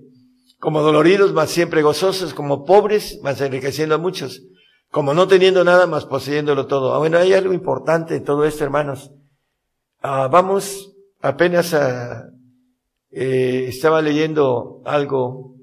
[0.60, 4.44] como doloridos, más siempre gozosos, como pobres, más enriqueciendo a muchos,
[4.92, 6.94] como no teniendo nada, más poseyéndolo todo.
[6.94, 9.12] Ah, bueno, hay algo importante en todo esto, hermanos.
[10.02, 12.30] Ah, vamos apenas a,
[13.12, 15.56] eh, estaba leyendo algo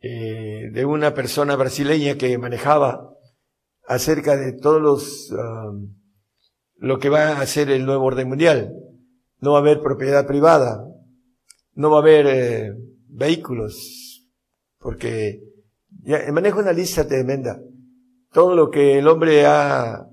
[0.00, 3.10] eh, de una persona brasileña que manejaba
[3.86, 5.94] acerca de todos los, um,
[6.76, 8.72] lo que va a hacer el nuevo orden mundial.
[9.40, 10.84] No va a haber propiedad privada,
[11.74, 12.72] no va a haber eh,
[13.14, 14.28] vehículos,
[14.78, 15.40] porque
[16.02, 17.60] ya, manejo una lista tremenda.
[18.32, 20.06] Todo lo que el hombre ha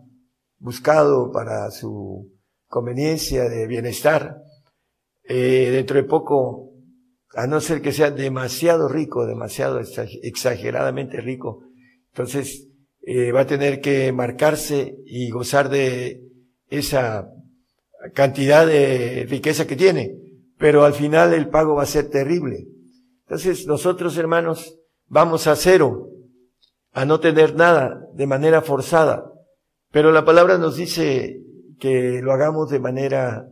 [0.59, 2.31] buscado para su
[2.67, 4.37] conveniencia de bienestar,
[5.23, 6.71] eh, dentro de poco,
[7.33, 11.63] a no ser que sea demasiado rico, demasiado exageradamente rico,
[12.11, 12.67] entonces
[13.01, 16.21] eh, va a tener que marcarse y gozar de
[16.69, 17.29] esa
[18.13, 20.15] cantidad de riqueza que tiene,
[20.57, 22.67] pero al final el pago va a ser terrible.
[23.31, 24.77] Entonces nosotros, hermanos,
[25.07, 26.09] vamos a cero,
[26.91, 29.23] a no tener nada de manera forzada,
[29.89, 31.41] pero la palabra nos dice
[31.79, 33.47] que lo hagamos de manera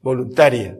[0.00, 0.76] voluntaria.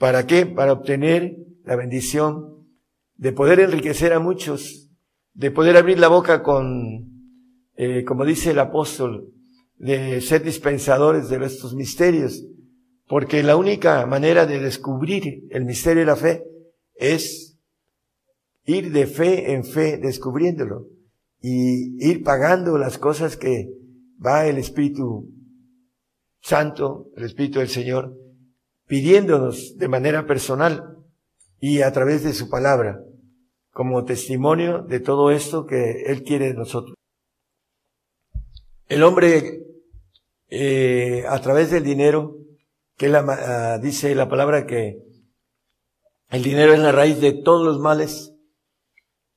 [0.00, 0.46] ¿Para qué?
[0.46, 2.66] Para obtener la bendición
[3.14, 4.90] de poder enriquecer a muchos,
[5.34, 7.08] de poder abrir la boca con
[7.76, 9.32] eh, como dice el apóstol,
[9.76, 12.44] de ser dispensadores de estos misterios,
[13.06, 16.42] porque la única manera de descubrir el misterio de la fe
[16.96, 17.52] es
[18.66, 20.88] ir de fe en fe descubriéndolo
[21.40, 23.70] y ir pagando las cosas que
[24.24, 25.32] va el Espíritu
[26.40, 28.16] Santo, el Espíritu del Señor,
[28.86, 30.96] pidiéndonos de manera personal
[31.60, 33.00] y a través de su palabra,
[33.70, 36.94] como testimonio de todo esto que Él quiere de nosotros.
[38.88, 39.62] El hombre,
[40.48, 42.38] eh, a través del dinero,
[42.96, 45.02] que la, ah, dice la palabra que
[46.30, 48.35] el dinero es la raíz de todos los males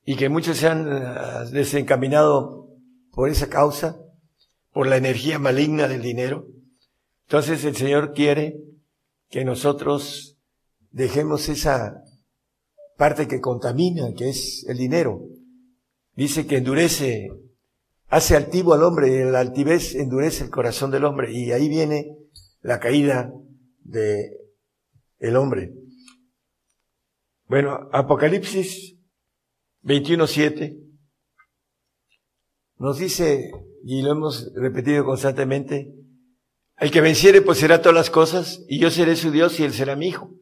[0.04, 2.68] y que muchos se han ah, desencaminado
[3.12, 3.98] por esa causa,
[4.72, 6.46] por la energía maligna del dinero.
[7.24, 8.56] Entonces el Señor quiere
[9.28, 10.38] que nosotros
[10.90, 12.02] dejemos esa
[12.96, 15.22] parte que contamina, que es el dinero.
[16.14, 17.30] Dice que endurece,
[18.08, 22.16] hace altivo al hombre y la altivez endurece el corazón del hombre y ahí viene
[22.60, 23.32] la caída
[23.84, 24.36] de
[25.18, 25.72] el hombre.
[27.46, 28.99] Bueno, Apocalipsis
[29.82, 30.78] 21.7
[32.78, 33.50] nos dice,
[33.84, 35.92] y lo hemos repetido constantemente,
[36.78, 39.96] el que venciere poseerá todas las cosas, y yo seré su Dios y él será
[39.96, 40.32] mi hijo.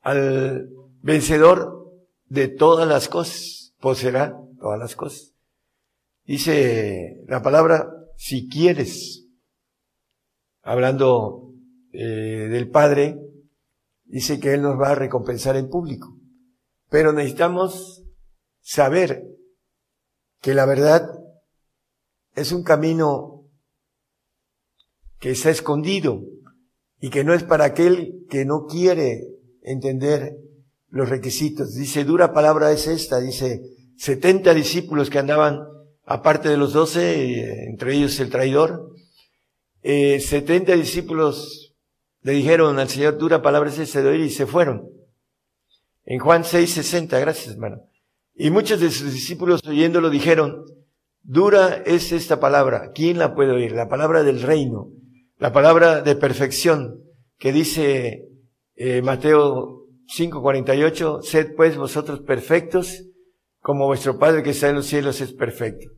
[0.00, 0.70] Al
[1.02, 1.92] vencedor
[2.24, 5.34] de todas las cosas, poseerá todas las cosas.
[6.24, 9.26] Dice la palabra, si quieres,
[10.62, 11.52] hablando
[11.92, 13.18] eh, del Padre,
[14.04, 16.16] dice que Él nos va a recompensar en público.
[16.88, 18.01] Pero necesitamos
[18.62, 19.24] saber
[20.40, 21.10] que la verdad
[22.34, 23.44] es un camino
[25.18, 26.22] que está escondido
[27.00, 29.26] y que no es para aquel que no quiere
[29.62, 30.36] entender
[30.88, 31.74] los requisitos.
[31.74, 33.62] Dice, dura palabra es esta, dice,
[33.98, 35.60] 70 discípulos que andaban
[36.04, 38.94] aparte de los 12, entre ellos el traidor,
[39.82, 41.74] eh, 70 discípulos
[42.22, 44.88] le dijeron al Señor, dura palabra es esta de oír y se fueron.
[46.04, 47.91] En Juan 6, 60, gracias hermano.
[48.34, 50.64] Y muchos de sus discípulos oyéndolo dijeron,
[51.22, 52.90] Dura es esta palabra.
[52.92, 53.72] ¿Quién la puede oír?
[53.72, 54.90] La palabra del reino,
[55.38, 57.00] la palabra de perfección
[57.38, 58.28] que dice
[58.74, 63.04] eh, Mateo 5:48, sed pues vosotros perfectos
[63.60, 65.90] como vuestro Padre que está en los cielos es perfecto.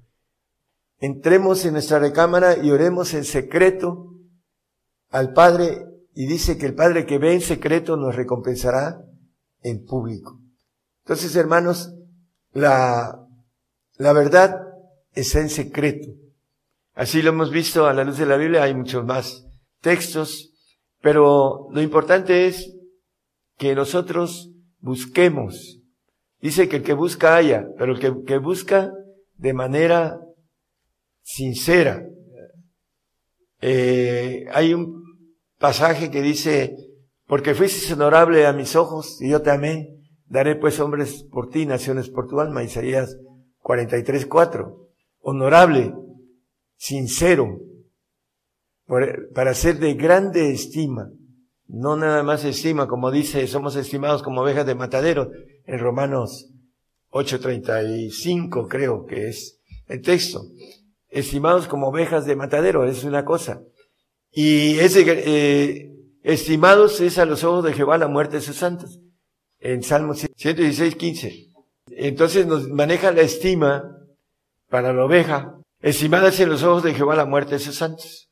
[0.99, 4.15] Entremos en nuestra recámara y oremos en secreto
[5.09, 9.01] al Padre y dice que el Padre que ve en secreto nos recompensará
[9.63, 10.39] en público.
[11.05, 11.95] Entonces, hermanos,
[12.55, 13.27] la,
[13.97, 14.61] la verdad
[15.13, 16.09] está en secreto.
[16.95, 19.45] Así lo hemos visto a la luz de la Biblia, hay muchos más
[19.81, 20.53] textos,
[21.01, 22.75] pero lo importante es
[23.59, 25.81] que nosotros busquemos.
[26.41, 28.93] Dice que el que busca haya, pero el que, que busca
[29.37, 30.19] de manera
[31.23, 32.07] sincera.
[33.61, 35.03] Eh, hay un
[35.59, 36.77] pasaje que dice,
[37.27, 39.94] porque fuiste honorable a mis ojos y yo te amé,
[40.35, 43.17] daré pues hombres por ti, naciones por tu alma, Isaías
[43.61, 44.81] 43, 4
[45.21, 45.95] honorable,
[46.77, 47.61] sincero,
[49.33, 51.09] para ser de grande estima.
[51.67, 55.31] No nada más estima, como dice, somos estimados como ovejas de matadero,
[55.65, 56.51] en Romanos
[57.11, 60.43] 8.35 creo que es el texto.
[61.09, 63.63] Estimados como ovejas de matadero, es una cosa.
[64.31, 65.91] Y ese, eh,
[66.23, 69.01] estimados es a los ojos de Jehová la muerte de sus santos.
[69.65, 71.47] En Salmo 116, 15.
[71.93, 73.97] Entonces nos maneja la estima
[74.69, 78.29] para la oveja, estimadas en los ojos de Jehová la muerte de sus santos.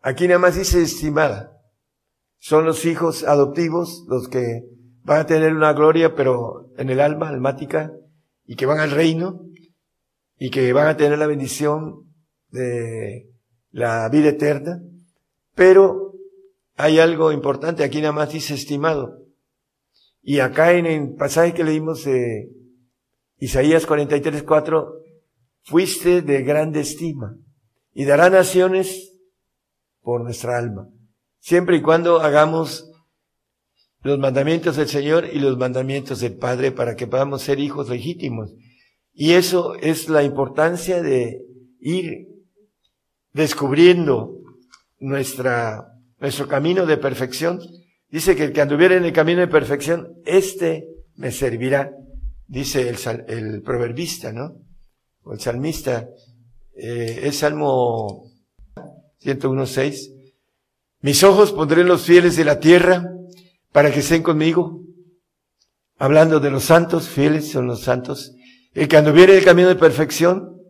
[0.00, 1.58] Aquí nada más dice estimada.
[2.38, 4.62] Son los hijos adoptivos los que
[5.02, 7.90] van a tener una gloria, pero en el alma, almática,
[8.46, 9.40] y que van al reino,
[10.38, 12.04] y que van a tener la bendición
[12.50, 13.32] de
[13.72, 14.80] la vida eterna.
[15.56, 16.12] Pero
[16.76, 19.21] hay algo importante, aquí nada más dice estimado.
[20.22, 22.48] Y acá en el pasaje que leímos de
[23.38, 24.92] Isaías 43, 4,
[25.64, 27.36] fuiste de grande estima
[27.92, 29.12] y dará naciones
[30.00, 30.88] por nuestra alma,
[31.38, 32.92] siempre y cuando hagamos
[34.02, 38.52] los mandamientos del Señor y los mandamientos del Padre para que podamos ser hijos legítimos.
[39.12, 41.40] Y eso es la importancia de
[41.78, 42.28] ir
[43.32, 44.38] descubriendo
[44.98, 47.60] nuestra, nuestro camino de perfección.
[48.12, 50.86] Dice que el que anduviera en el camino de perfección, este
[51.16, 51.90] me servirá
[52.52, 54.58] dice el, el proverbista, ¿no?
[55.22, 56.06] O el salmista,
[56.76, 58.30] eh, es Salmo
[59.22, 60.12] 101.6.
[61.00, 63.10] Mis ojos pondré en los fieles de la tierra
[63.72, 64.82] para que estén conmigo.
[65.96, 68.34] Hablando de los santos, fieles son los santos.
[68.74, 70.60] El que anduviere el camino de perfección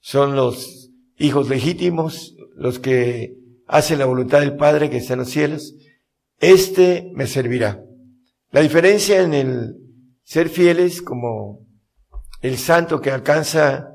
[0.00, 3.36] son los hijos legítimos, los que
[3.66, 5.74] hacen la voluntad del Padre que está en los cielos.
[6.42, 7.84] Este me servirá.
[8.50, 9.76] La diferencia en el
[10.24, 11.60] ser fieles como
[12.40, 13.90] el santo que alcanza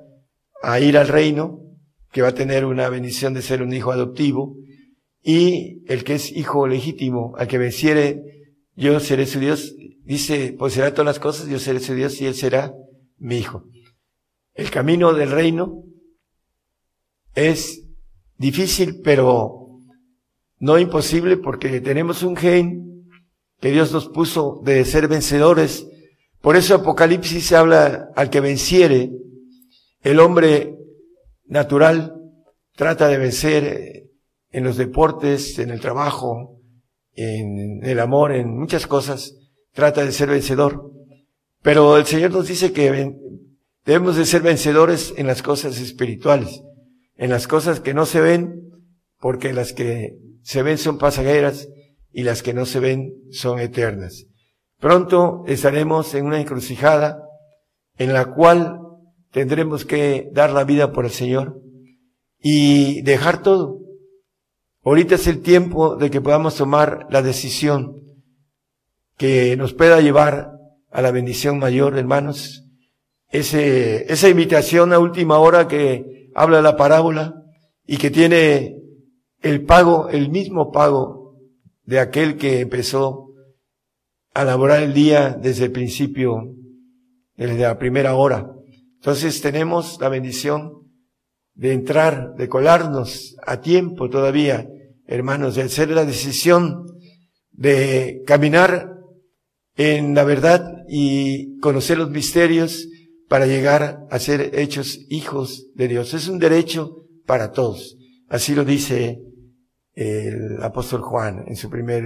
[0.64, 1.60] a ir al reino,
[2.10, 4.56] que va a tener una bendición de ser un hijo adoptivo,
[5.22, 8.24] y el que es hijo legítimo, al que venciere,
[8.78, 9.76] yo seré su Dios,
[10.06, 12.74] dice, pues será todas las cosas, yo seré su Dios y él será
[13.18, 13.66] mi hijo.
[14.54, 15.84] El camino del reino
[17.36, 17.84] es
[18.38, 19.67] difícil, pero
[20.60, 23.08] no imposible porque tenemos un gen
[23.60, 25.88] que Dios nos puso de ser vencedores.
[26.42, 29.12] Por eso Apocalipsis habla al que venciere.
[30.02, 30.76] El hombre
[31.46, 32.14] natural
[32.76, 34.04] trata de vencer
[34.52, 36.60] en los deportes, en el trabajo,
[37.14, 39.36] en el amor, en muchas cosas.
[39.74, 40.92] Trata de ser vencedor.
[41.62, 43.14] Pero el Señor nos dice que
[43.88, 46.62] Debemos de ser vencedores en las cosas espirituales,
[47.16, 48.70] en las cosas que no se ven,
[49.18, 50.18] porque las que
[50.48, 51.68] se ven son pasajeras
[52.14, 54.28] y las que no se ven son eternas.
[54.80, 57.22] Pronto estaremos en una encrucijada
[57.98, 58.80] en la cual
[59.32, 61.60] tendremos que dar la vida por el Señor
[62.40, 63.82] y dejar todo.
[64.86, 67.98] Ahorita es el tiempo de que podamos tomar la decisión
[69.18, 70.54] que nos pueda llevar
[70.92, 72.64] a la bendición mayor, hermanos,
[73.32, 77.34] ese, esa invitación a última hora que habla la parábola
[77.86, 78.78] y que tiene
[79.42, 81.36] el pago, el mismo pago
[81.84, 83.34] de aquel que empezó
[84.34, 86.54] a laborar el día desde el principio,
[87.36, 88.54] desde la primera hora.
[88.96, 90.74] Entonces tenemos la bendición
[91.54, 94.70] de entrar, de colarnos a tiempo todavía,
[95.06, 96.86] hermanos, de hacer la decisión
[97.52, 98.94] de caminar
[99.76, 102.88] en la verdad y conocer los misterios
[103.28, 106.14] para llegar a ser hechos hijos de Dios.
[106.14, 107.97] Es un derecho para todos.
[108.28, 109.22] Así lo dice
[109.94, 112.04] el apóstol Juan en su primer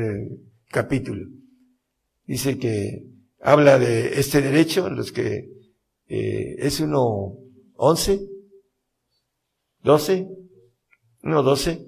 [0.69, 1.27] capítulo.
[2.25, 3.03] Dice que
[3.41, 5.49] habla de este derecho, los que
[6.07, 7.37] eh, es uno
[7.75, 8.21] once,
[9.83, 10.27] doce,
[11.23, 11.85] uno doce,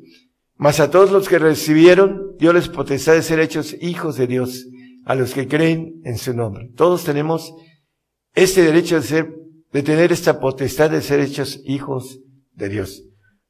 [0.55, 4.65] mas a todos los que recibieron, Dios les potestad de ser hechos hijos de Dios,
[5.05, 6.71] a los que creen en su nombre.
[6.75, 7.53] Todos tenemos
[8.33, 9.35] este derecho de ser,
[9.71, 12.19] de tener esta potestad de ser hechos hijos
[12.53, 13.03] de Dios.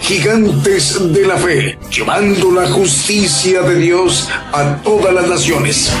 [0.00, 5.92] Gigantes de la Fe, llevando la justicia de Dios a todas las naciones.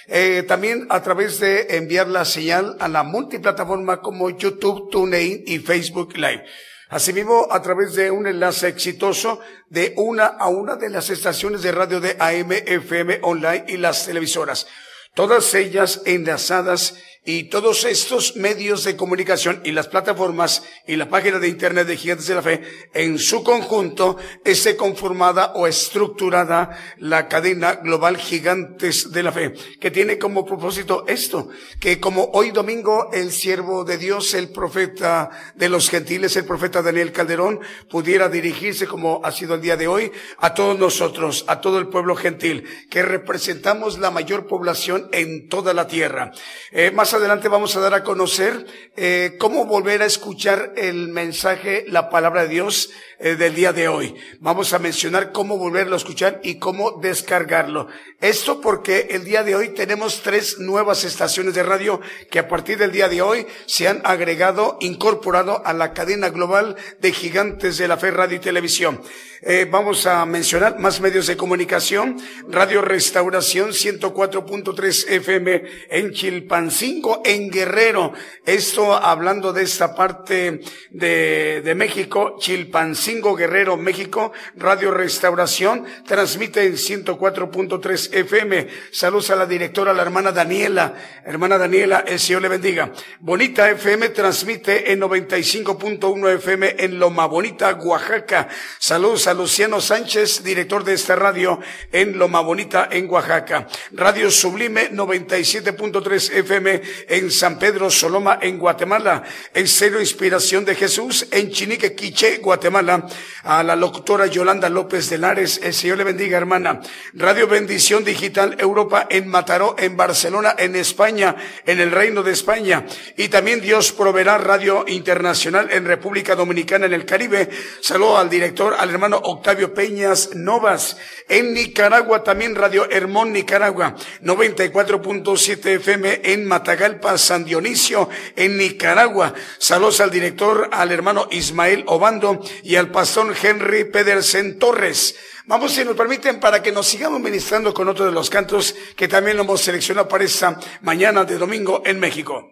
[0.06, 5.58] Eh, también a través de enviar la señal a la multiplataforma como YouTube, TuneIn y
[5.58, 6.44] Facebook Live.
[6.90, 11.72] Asimismo, a través de un enlace exitoso de una a una de las estaciones de
[11.72, 14.66] radio de AM, FM, online y las televisoras.
[15.14, 21.38] Todas ellas enlazadas y todos estos medios de comunicación y las plataformas y la página
[21.38, 22.60] de internet de Gigantes de la Fe,
[22.92, 29.90] en su conjunto, esté conformada o estructurada la cadena global Gigantes de la Fe, que
[29.90, 31.48] tiene como propósito esto,
[31.80, 36.82] que como hoy domingo el siervo de Dios, el profeta de los gentiles, el profeta
[36.82, 41.62] Daniel Calderón, pudiera dirigirse como ha sido el día de hoy a todos nosotros, a
[41.62, 46.30] todo el pueblo gentil, que representamos la mayor población en toda la tierra.
[46.70, 48.66] Eh, más adelante vamos a dar a conocer
[48.96, 53.88] eh, cómo volver a escuchar el mensaje, la palabra de Dios eh, del día de
[53.88, 54.14] hoy.
[54.40, 57.88] Vamos a mencionar cómo volverlo a escuchar y cómo descargarlo.
[58.20, 62.00] Esto porque el día de hoy tenemos tres nuevas estaciones de radio
[62.30, 66.76] que a partir del día de hoy se han agregado, incorporado a la cadena global
[67.00, 69.00] de gigantes de la fe radio y televisión.
[69.46, 72.16] Eh, vamos a mencionar más medios de comunicación.
[72.48, 78.12] Radio Restauración 104.3 FM en Chilpancingo, en Guerrero.
[78.46, 80.60] Esto hablando de esta parte
[80.90, 84.32] de, de México, Chilpancingo, Guerrero, México.
[84.56, 88.68] Radio Restauración transmite en 104.3 FM.
[88.92, 90.94] Saludos a la directora, la hermana Daniela.
[91.24, 92.92] Hermana Daniela, el Señor le bendiga.
[93.20, 98.48] Bonita FM transmite en 95.1 FM en Loma Bonita, Oaxaca.
[98.78, 101.60] Saludos a Luciano Sánchez, director de esta radio
[101.92, 103.66] en Loma Bonita, en Oaxaca.
[103.92, 109.22] Radio Sublime 97.3 FM en San Pedro Soloma, en Guatemala.
[109.52, 113.06] En Serio Inspiración de Jesús en Chinique, Quiche, Guatemala.
[113.42, 116.80] A la locutora Yolanda López de Lares, el Señor le bendiga, hermana.
[117.12, 122.86] Radio Bendición Digital Europa en Mataró, en Barcelona, en España, en el Reino de España.
[123.16, 127.48] Y también Dios proveerá Radio Internacional en República Dominicana, en el Caribe.
[127.80, 130.96] Saludo al director, al hermano Octavio Peñas Novas.
[131.28, 136.46] En Nicaragua también Radio Hermón Nicaragua, 94.7 FM en
[136.84, 139.32] Matagalpa, San Dionisio, en Nicaragua.
[139.58, 145.16] Saludos al director, al hermano Ismael Obando y al pastor Henry Pedersen Torres.
[145.46, 149.08] Vamos, si nos permiten, para que nos sigamos ministrando con otro de los cantos que
[149.08, 152.50] también lo hemos seleccionado para esta mañana de domingo en México.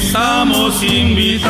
[0.00, 1.49] Estamos invitados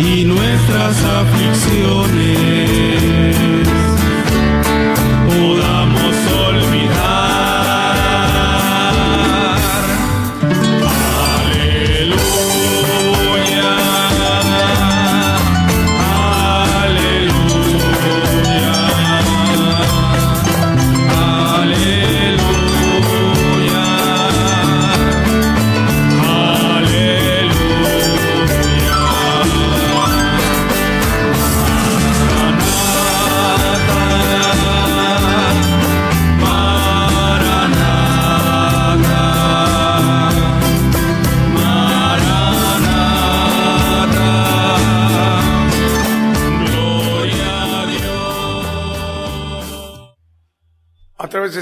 [0.00, 2.33] y nuestras aflicciones.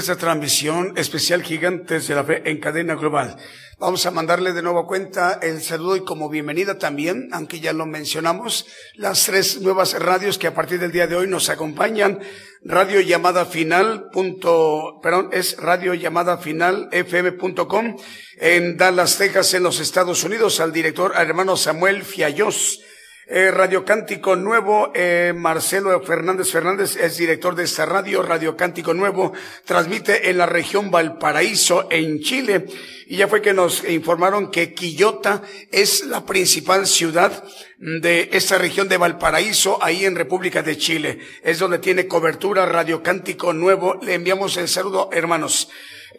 [0.03, 3.37] Esta transmisión especial Gigantes de la Fe en cadena global.
[3.79, 7.85] Vamos a mandarle de nuevo cuenta el saludo y como bienvenida también, aunque ya lo
[7.85, 8.65] mencionamos,
[8.95, 12.19] las tres nuevas radios que a partir del día de hoy nos acompañan.
[12.65, 17.95] Radio llamada final punto, perdón, es radio llamada final fm.com
[18.41, 22.81] en Dallas, Texas, en los Estados Unidos, al director hermano Samuel Fiallos
[23.27, 28.93] eh, radio Cántico Nuevo, eh, Marcelo Fernández Fernández es director de esta radio, Radio Cántico
[28.93, 29.33] Nuevo,
[29.65, 32.65] transmite en la región Valparaíso, en Chile,
[33.07, 35.41] y ya fue que nos informaron que Quillota
[35.71, 37.43] es la principal ciudad
[37.77, 41.19] de esta región de Valparaíso, ahí en República de Chile.
[41.43, 43.99] Es donde tiene cobertura Radio Cántico Nuevo.
[44.01, 45.69] Le enviamos el saludo, hermanos.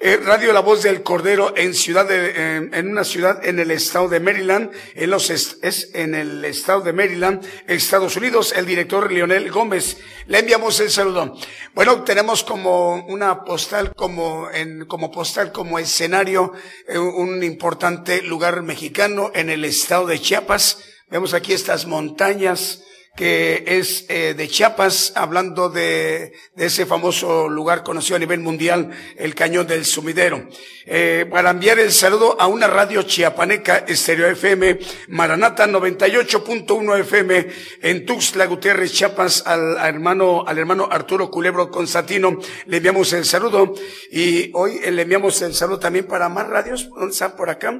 [0.01, 4.21] Radio La Voz del Cordero en ciudad de, en una ciudad en el estado de
[4.21, 9.99] Maryland, en los es en el estado de Maryland, Estados Unidos, el director Leonel Gómez.
[10.27, 11.37] Le enviamos el saludo.
[11.75, 16.53] Bueno, tenemos como una postal, como en, como postal, como escenario,
[16.89, 20.79] eh, un importante lugar mexicano en el estado de Chiapas.
[21.09, 22.83] Vemos aquí estas montañas,
[23.16, 28.91] que es eh, de Chiapas, hablando de, de, ese famoso lugar conocido a nivel mundial,
[29.16, 30.49] el Cañón del Sumidero.
[30.86, 37.49] Eh, para enviar el saludo a una radio chiapaneca, Estéreo FM, Maranata 98.1 FM,
[37.82, 43.74] en Tuxtla Gutiérrez, Chiapas, al, hermano, al hermano Arturo Culebro Constantino, le enviamos el saludo.
[44.11, 47.78] Y hoy le enviamos el saludo también para más radios, ¿dónde están por acá?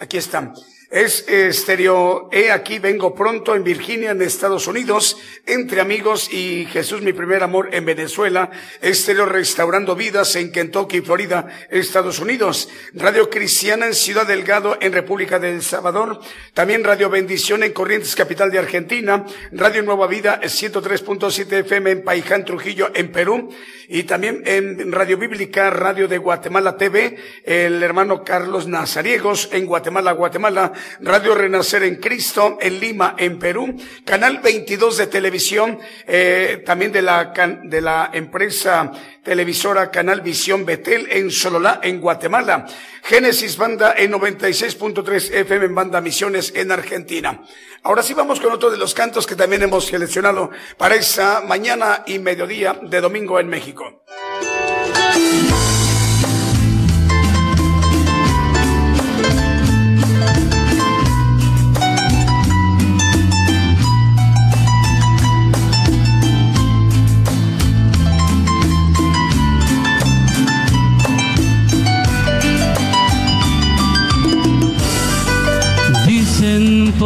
[0.00, 0.54] Aquí están.
[0.90, 7.02] Es estéreo, he aquí vengo pronto en Virginia, en Estados Unidos, entre amigos y Jesús
[7.02, 8.50] mi primer amor en Venezuela,
[8.80, 15.38] estéreo restaurando vidas en Kentucky, Florida, Estados Unidos, Radio Cristiana en Ciudad Delgado, en República
[15.38, 16.20] del Salvador,
[16.54, 22.46] también Radio Bendición en Corrientes, capital de Argentina, Radio Nueva Vida 103.7 FM en Paiján,
[22.46, 23.50] Trujillo, en Perú,
[23.88, 30.12] y también en Radio Bíblica, Radio de Guatemala TV, el hermano Carlos Nazariegos en Guatemala,
[30.12, 36.92] Guatemala, Radio Renacer en Cristo, en Lima, en Perú, Canal 22 de televisión, eh, también
[36.92, 37.32] de la,
[37.64, 38.90] de la empresa
[39.22, 42.66] televisora Canal Visión Betel en Sololá, en Guatemala,
[43.02, 47.40] Génesis Banda en 96.3 FM en Banda Misiones en Argentina.
[47.82, 52.04] Ahora sí vamos con otro de los cantos que también hemos seleccionado para esta mañana
[52.06, 54.04] y mediodía de domingo en México.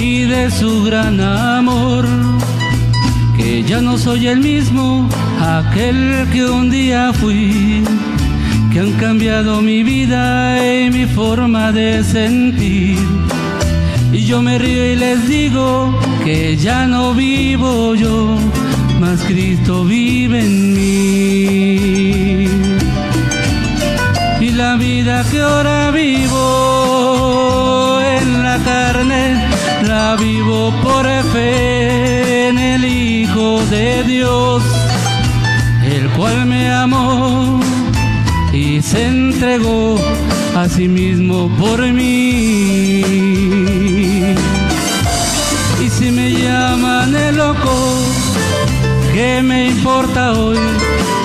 [0.00, 2.06] y de su gran amor,
[3.36, 5.08] que ya no soy el mismo,
[5.40, 7.84] aquel que un día fui,
[8.72, 12.98] que han cambiado mi vida y mi forma de sentir.
[14.12, 15.94] Y yo me río y les digo
[16.24, 18.38] que ya no vivo yo,
[19.00, 22.48] mas Cristo vive en mí.
[24.40, 26.40] Y la vida que ahora vivo
[28.00, 28.89] en la carne,
[30.18, 34.62] vivo por fe en el Hijo de Dios,
[35.84, 37.60] el cual me amó
[38.52, 39.96] y se entregó
[40.56, 43.04] a sí mismo por mí.
[45.84, 47.74] Y si me llaman el loco,
[49.12, 50.58] ¿qué me importa hoy?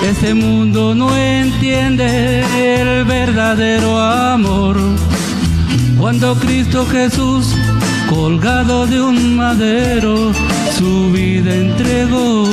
[0.04, 4.76] Este mundo no entiende el verdadero amor.
[5.98, 7.55] Cuando Cristo Jesús
[8.16, 10.32] colgado de un madero,
[10.78, 12.48] su vida entregó.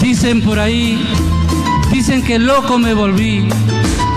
[0.00, 0.98] Dicen por ahí,
[1.92, 3.46] dicen que loco me volví,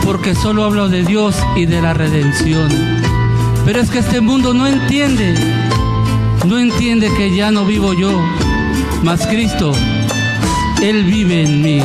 [0.05, 2.69] porque solo hablo de Dios y de la redención.
[3.65, 5.35] Pero es que este mundo no entiende,
[6.45, 8.21] no entiende que ya no vivo yo,
[9.03, 9.73] mas Cristo,
[10.81, 11.81] Él vive en mí.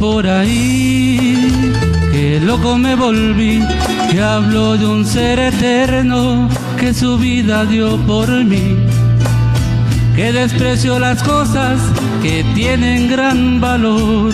[0.00, 1.38] Por ahí
[2.10, 3.62] que loco me volví,
[4.10, 8.76] que hablo de un ser eterno que su vida dio por mí.
[10.16, 11.78] que desprecio las cosas
[12.20, 14.32] que tienen gran valor,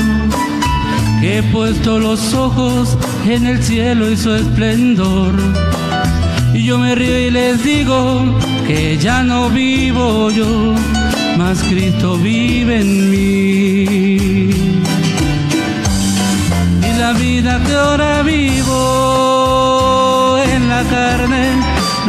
[1.21, 5.35] que he puesto los ojos en el cielo y su esplendor.
[6.55, 10.75] Y yo me río y les digo que ya no vivo yo,
[11.37, 14.94] mas Cristo vive en mí.
[17.45, 18.73] Vida que ahora vivo
[20.47, 21.51] en la carne,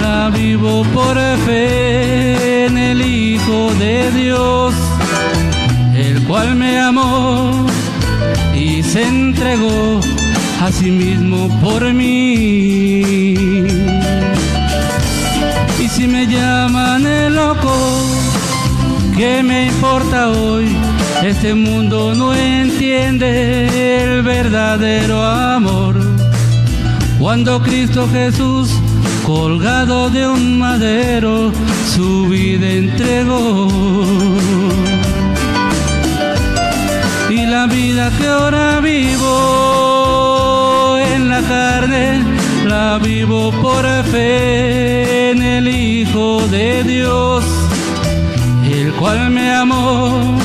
[0.01, 4.73] la vivo por fe en el Hijo de Dios,
[5.93, 7.65] el cual me amó
[8.55, 9.99] y se entregó
[10.61, 13.03] a sí mismo por mí.
[15.83, 17.75] Y si me llaman el loco,
[19.17, 20.74] ¿qué me importa hoy?
[21.25, 25.95] Este mundo no entiende el verdadero amor.
[27.17, 28.69] Cuando Cristo Jesús,
[29.25, 31.51] colgado de un madero,
[31.95, 33.67] su vida entregó.
[37.31, 40.19] Y la vida que ahora vivo
[40.99, 42.23] en la carne,
[42.67, 47.43] la vivo por fe en el Hijo de Dios,
[48.71, 50.44] el cual me amó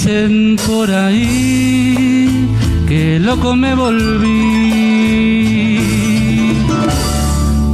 [0.00, 2.46] Dicen por ahí
[2.86, 4.28] que loco me volví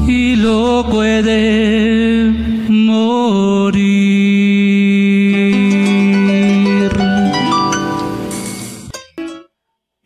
[0.08, 1.20] y loco he
[2.70, 3.83] morir.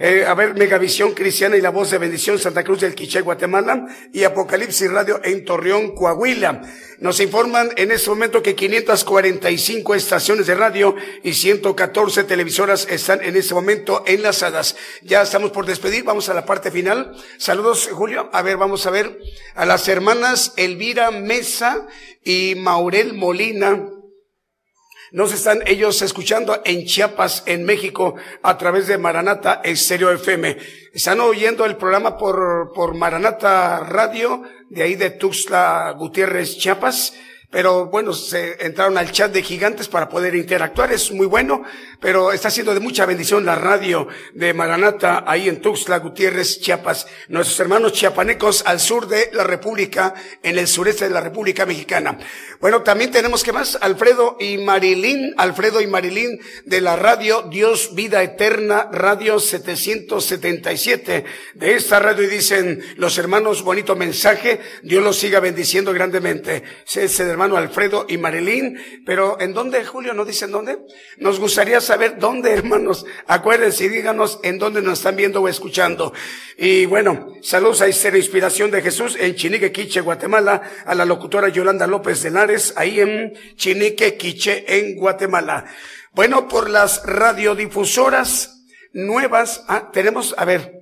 [0.00, 3.84] Eh, a ver, Megavisión Cristiana y la Voz de Bendición Santa Cruz del Quiché, Guatemala
[4.12, 6.62] y Apocalipsis Radio en Torreón, Coahuila.
[7.00, 10.94] Nos informan en este momento que 545 estaciones de radio
[11.24, 14.76] y 114 televisoras están en este momento enlazadas.
[15.02, 17.16] Ya estamos por despedir, vamos a la parte final.
[17.36, 18.30] Saludos, Julio.
[18.32, 19.18] A ver, vamos a ver
[19.56, 21.88] a las hermanas Elvira Mesa
[22.22, 23.97] y Maurel Molina.
[25.10, 30.58] Nos están ellos escuchando en Chiapas, en México, a través de Maranata Estéreo FM.
[30.92, 37.14] Están oyendo el programa por, por Maranata Radio, de ahí de Tuxtla Gutiérrez, Chiapas.
[37.50, 41.62] Pero bueno, se entraron al chat de gigantes para poder interactuar, es muy bueno,
[41.98, 47.06] pero está siendo de mucha bendición la radio de Maranata ahí en Tuxtla Gutiérrez, Chiapas.
[47.28, 50.12] Nuestros hermanos chiapanecos al sur de la República,
[50.42, 52.18] en el sureste de la República Mexicana.
[52.60, 57.94] Bueno, también tenemos que más, Alfredo y Marilín, Alfredo y Marilín de la radio Dios
[57.94, 65.16] Vida Eterna, radio 777 de esta radio y dicen los hermanos, bonito mensaje, Dios los
[65.16, 66.62] siga bendiciendo grandemente.
[67.38, 70.12] Hermano Alfredo y Marilín, pero ¿en dónde, Julio?
[70.12, 70.78] ¿No dicen dónde?
[71.18, 73.06] Nos gustaría saber dónde, hermanos.
[73.28, 76.12] Acuérdense y díganos en dónde nos están viendo o escuchando.
[76.56, 81.48] Y bueno, saludos a Estéreo Inspiración de Jesús en Chinique, Quiche, Guatemala, a la locutora
[81.48, 85.64] Yolanda López de Lares, ahí en Chinique, Quiche, en Guatemala.
[86.14, 90.77] Bueno, por las radiodifusoras nuevas, ah, tenemos, a ver,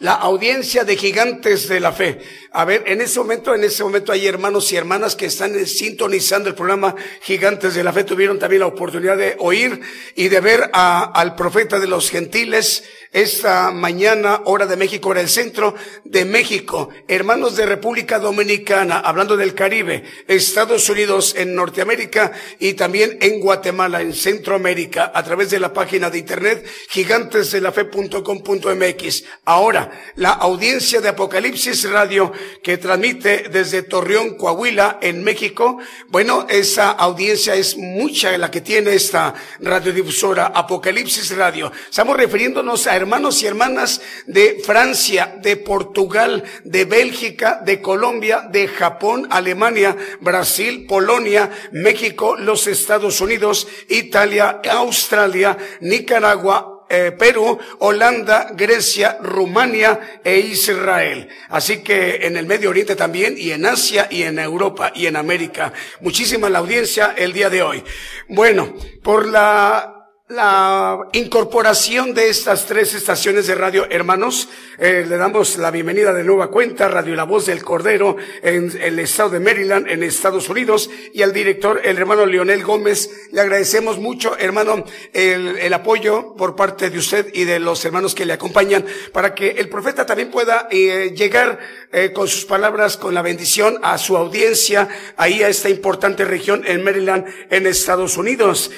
[0.00, 2.20] la audiencia de gigantes de la fe.
[2.52, 6.48] A ver, en ese momento, en ese momento hay hermanos y hermanas que están sintonizando
[6.48, 8.04] el programa Gigantes de la Fe.
[8.04, 9.80] Tuvieron también la oportunidad de oír
[10.14, 15.28] y de ver al profeta de los gentiles, esta mañana, hora de México, hora del
[15.28, 15.74] centro
[16.04, 16.88] de México.
[17.08, 24.02] Hermanos de República Dominicana, hablando del Caribe, Estados Unidos en Norteamérica y también en Guatemala,
[24.02, 29.24] en Centroamérica, a través de la página de internet gigantesdelafe.com.mx.
[29.44, 32.32] Ahora, la audiencia de Apocalipsis Radio
[32.62, 35.78] que transmite desde Torreón, Coahuila, en México.
[36.08, 41.72] Bueno, esa audiencia es mucha la que tiene esta radiodifusora Apocalipsis Radio.
[41.88, 48.68] Estamos refiriéndonos a hermanos y hermanas de Francia, de Portugal, de Bélgica, de Colombia, de
[48.68, 59.18] Japón, Alemania, Brasil, Polonia, México, los Estados Unidos, Italia, Australia, Nicaragua, eh, Perú, Holanda, Grecia,
[59.20, 61.28] Rumania e Israel.
[61.50, 65.16] Así que en el Medio Oriente también y en Asia y en Europa y en
[65.16, 65.72] América.
[66.00, 67.84] Muchísima la audiencia el día de hoy.
[68.28, 69.97] Bueno, por la
[70.28, 76.22] la incorporación de estas tres estaciones de radio, hermanos, eh, le damos la bienvenida de
[76.22, 80.90] nueva cuenta, Radio La Voz del Cordero, en el estado de Maryland, en Estados Unidos,
[81.14, 83.10] y al director, el hermano Leonel Gómez.
[83.32, 84.84] Le agradecemos mucho, hermano,
[85.14, 88.84] el, apoyo por parte de usted y de los hermanos que le acompañan,
[89.14, 91.58] para que el profeta también pueda eh, llegar
[91.90, 96.64] eh, con sus palabras, con la bendición a su audiencia, ahí a esta importante región
[96.66, 98.70] en Maryland, en Estados Unidos.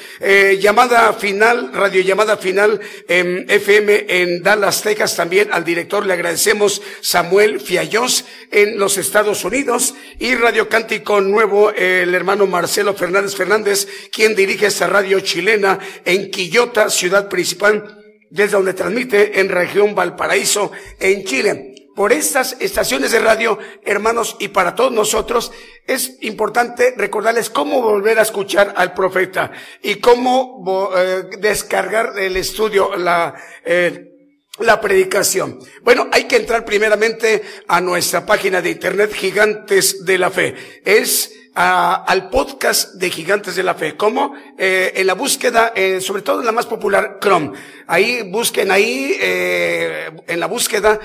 [0.61, 5.17] llamada final final, radiollamada final en FM en Dallas, Texas.
[5.17, 11.71] También al director le agradecemos Samuel Fiallos en los Estados Unidos y Radio Cántico Nuevo,
[11.71, 17.97] el hermano Marcelo Fernández Fernández, quien dirige esta radio chilena en Quillota, ciudad principal
[18.29, 24.49] desde donde transmite en región Valparaíso, en Chile por estas estaciones de radio, hermanos, y
[24.49, 25.53] para todos nosotros,
[25.87, 29.51] es importante recordarles cómo volver a escuchar al profeta
[29.83, 33.35] y cómo eh, descargar el estudio, la,
[33.65, 34.11] eh,
[34.59, 35.59] la predicación.
[35.83, 40.55] Bueno, hay que entrar primeramente a nuestra página de internet Gigantes de la Fe.
[40.85, 43.97] Es al podcast de Gigantes de la Fe.
[43.97, 44.35] ¿Cómo?
[44.63, 47.53] Eh, en la búsqueda, sobre todo en la más popular, Chrome.
[47.87, 51.01] Ahí busquen ahí, eh, en la búsqueda,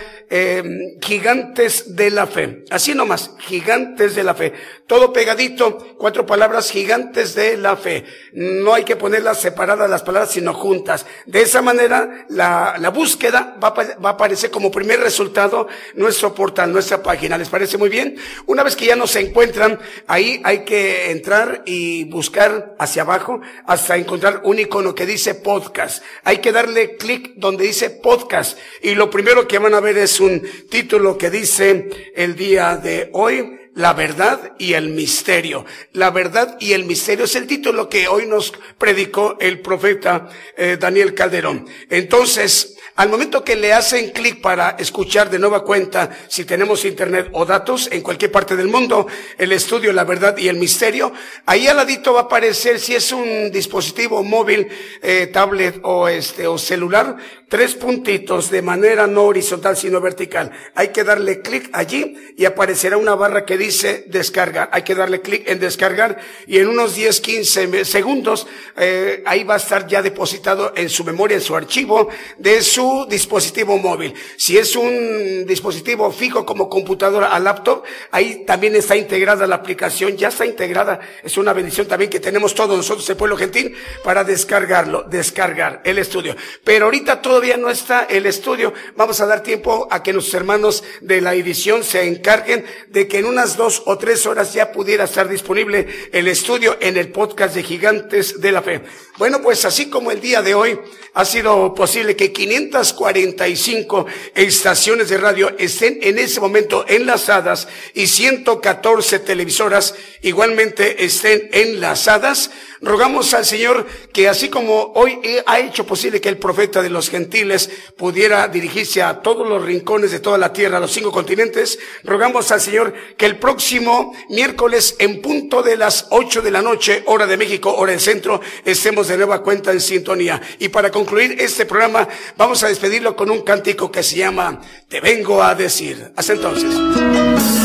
[1.01, 2.65] Gigantes de la Fe.
[2.69, 4.51] Así nomás, Gigantes de la Fe.
[4.87, 8.03] Todo pegadito, cuatro palabras, Gigantes de la Fe.
[8.33, 11.05] No hay que ponerlas separadas las palabras, sino juntas.
[11.25, 16.73] De esa manera, la, la búsqueda va, va a aparecer como primer resultado nuestro portal,
[16.73, 17.37] nuestra página.
[17.37, 18.17] ¿Les parece muy bien?
[18.47, 23.97] Una vez que ya nos encuentran ahí, hay que entrar y buscar hacia abajo hasta
[23.97, 26.03] encontrar un icono que dice podcast.
[26.23, 30.19] Hay que darle clic donde dice podcast y lo primero que van a ver es
[30.19, 35.65] un título que dice el día de hoy la verdad y el misterio.
[35.91, 40.77] La verdad y el misterio es el título que hoy nos predicó el profeta eh,
[40.79, 41.67] Daniel Calderón.
[41.89, 47.27] Entonces, al momento que le hacen clic para escuchar de nueva cuenta, si tenemos internet
[47.33, 49.05] o datos en cualquier parte del mundo,
[49.37, 51.11] el estudio, la verdad y el misterio,
[51.45, 54.69] ahí al ladito va a aparecer si es un dispositivo móvil,
[55.01, 57.17] eh, tablet o este o celular,
[57.49, 60.51] tres puntitos de manera no horizontal sino vertical.
[60.73, 64.69] Hay que darle clic allí y aparecerá una barra que dice descargar.
[64.71, 66.17] Hay que darle clic en descargar
[66.47, 68.47] y en unos 10, 15 segundos
[68.77, 72.07] eh, ahí va a estar ya depositado en su memoria, en su archivo
[72.37, 74.13] de su dispositivo móvil.
[74.37, 80.17] Si es un dispositivo fijo como computadora a laptop, ahí también está integrada la aplicación,
[80.17, 80.99] ya está integrada.
[81.23, 85.97] Es una bendición también que tenemos todos nosotros, el pueblo gentil, para descargarlo, descargar el
[85.97, 86.35] estudio.
[86.63, 88.73] Pero ahorita todavía no está el estudio.
[88.95, 93.19] Vamos a dar tiempo a que nuestros hermanos de la edición se encarguen de que
[93.19, 97.55] en unas dos o tres horas ya pudiera estar disponible el estudio en el podcast
[97.55, 98.81] de Gigantes de la Fe.
[99.17, 100.77] Bueno, pues así como el día de hoy
[101.13, 108.07] ha sido posible que 500 545 estaciones de radio estén en ese momento enlazadas y
[108.07, 112.51] 114 televisoras igualmente estén enlazadas.
[112.81, 117.09] Rogamos al Señor que así como hoy ha hecho posible que el profeta de los
[117.09, 121.79] gentiles pudiera dirigirse a todos los rincones de toda la tierra, a los cinco continentes,
[122.03, 127.03] rogamos al Señor que el próximo miércoles en punto de las ocho de la noche,
[127.07, 130.41] hora de México, hora del centro, estemos de nueva cuenta en sintonía.
[130.59, 132.07] Y para concluir este programa,
[132.37, 136.11] vamos a despedirlo con un cántico que se llama Te vengo a decir.
[136.15, 137.64] Hasta entonces.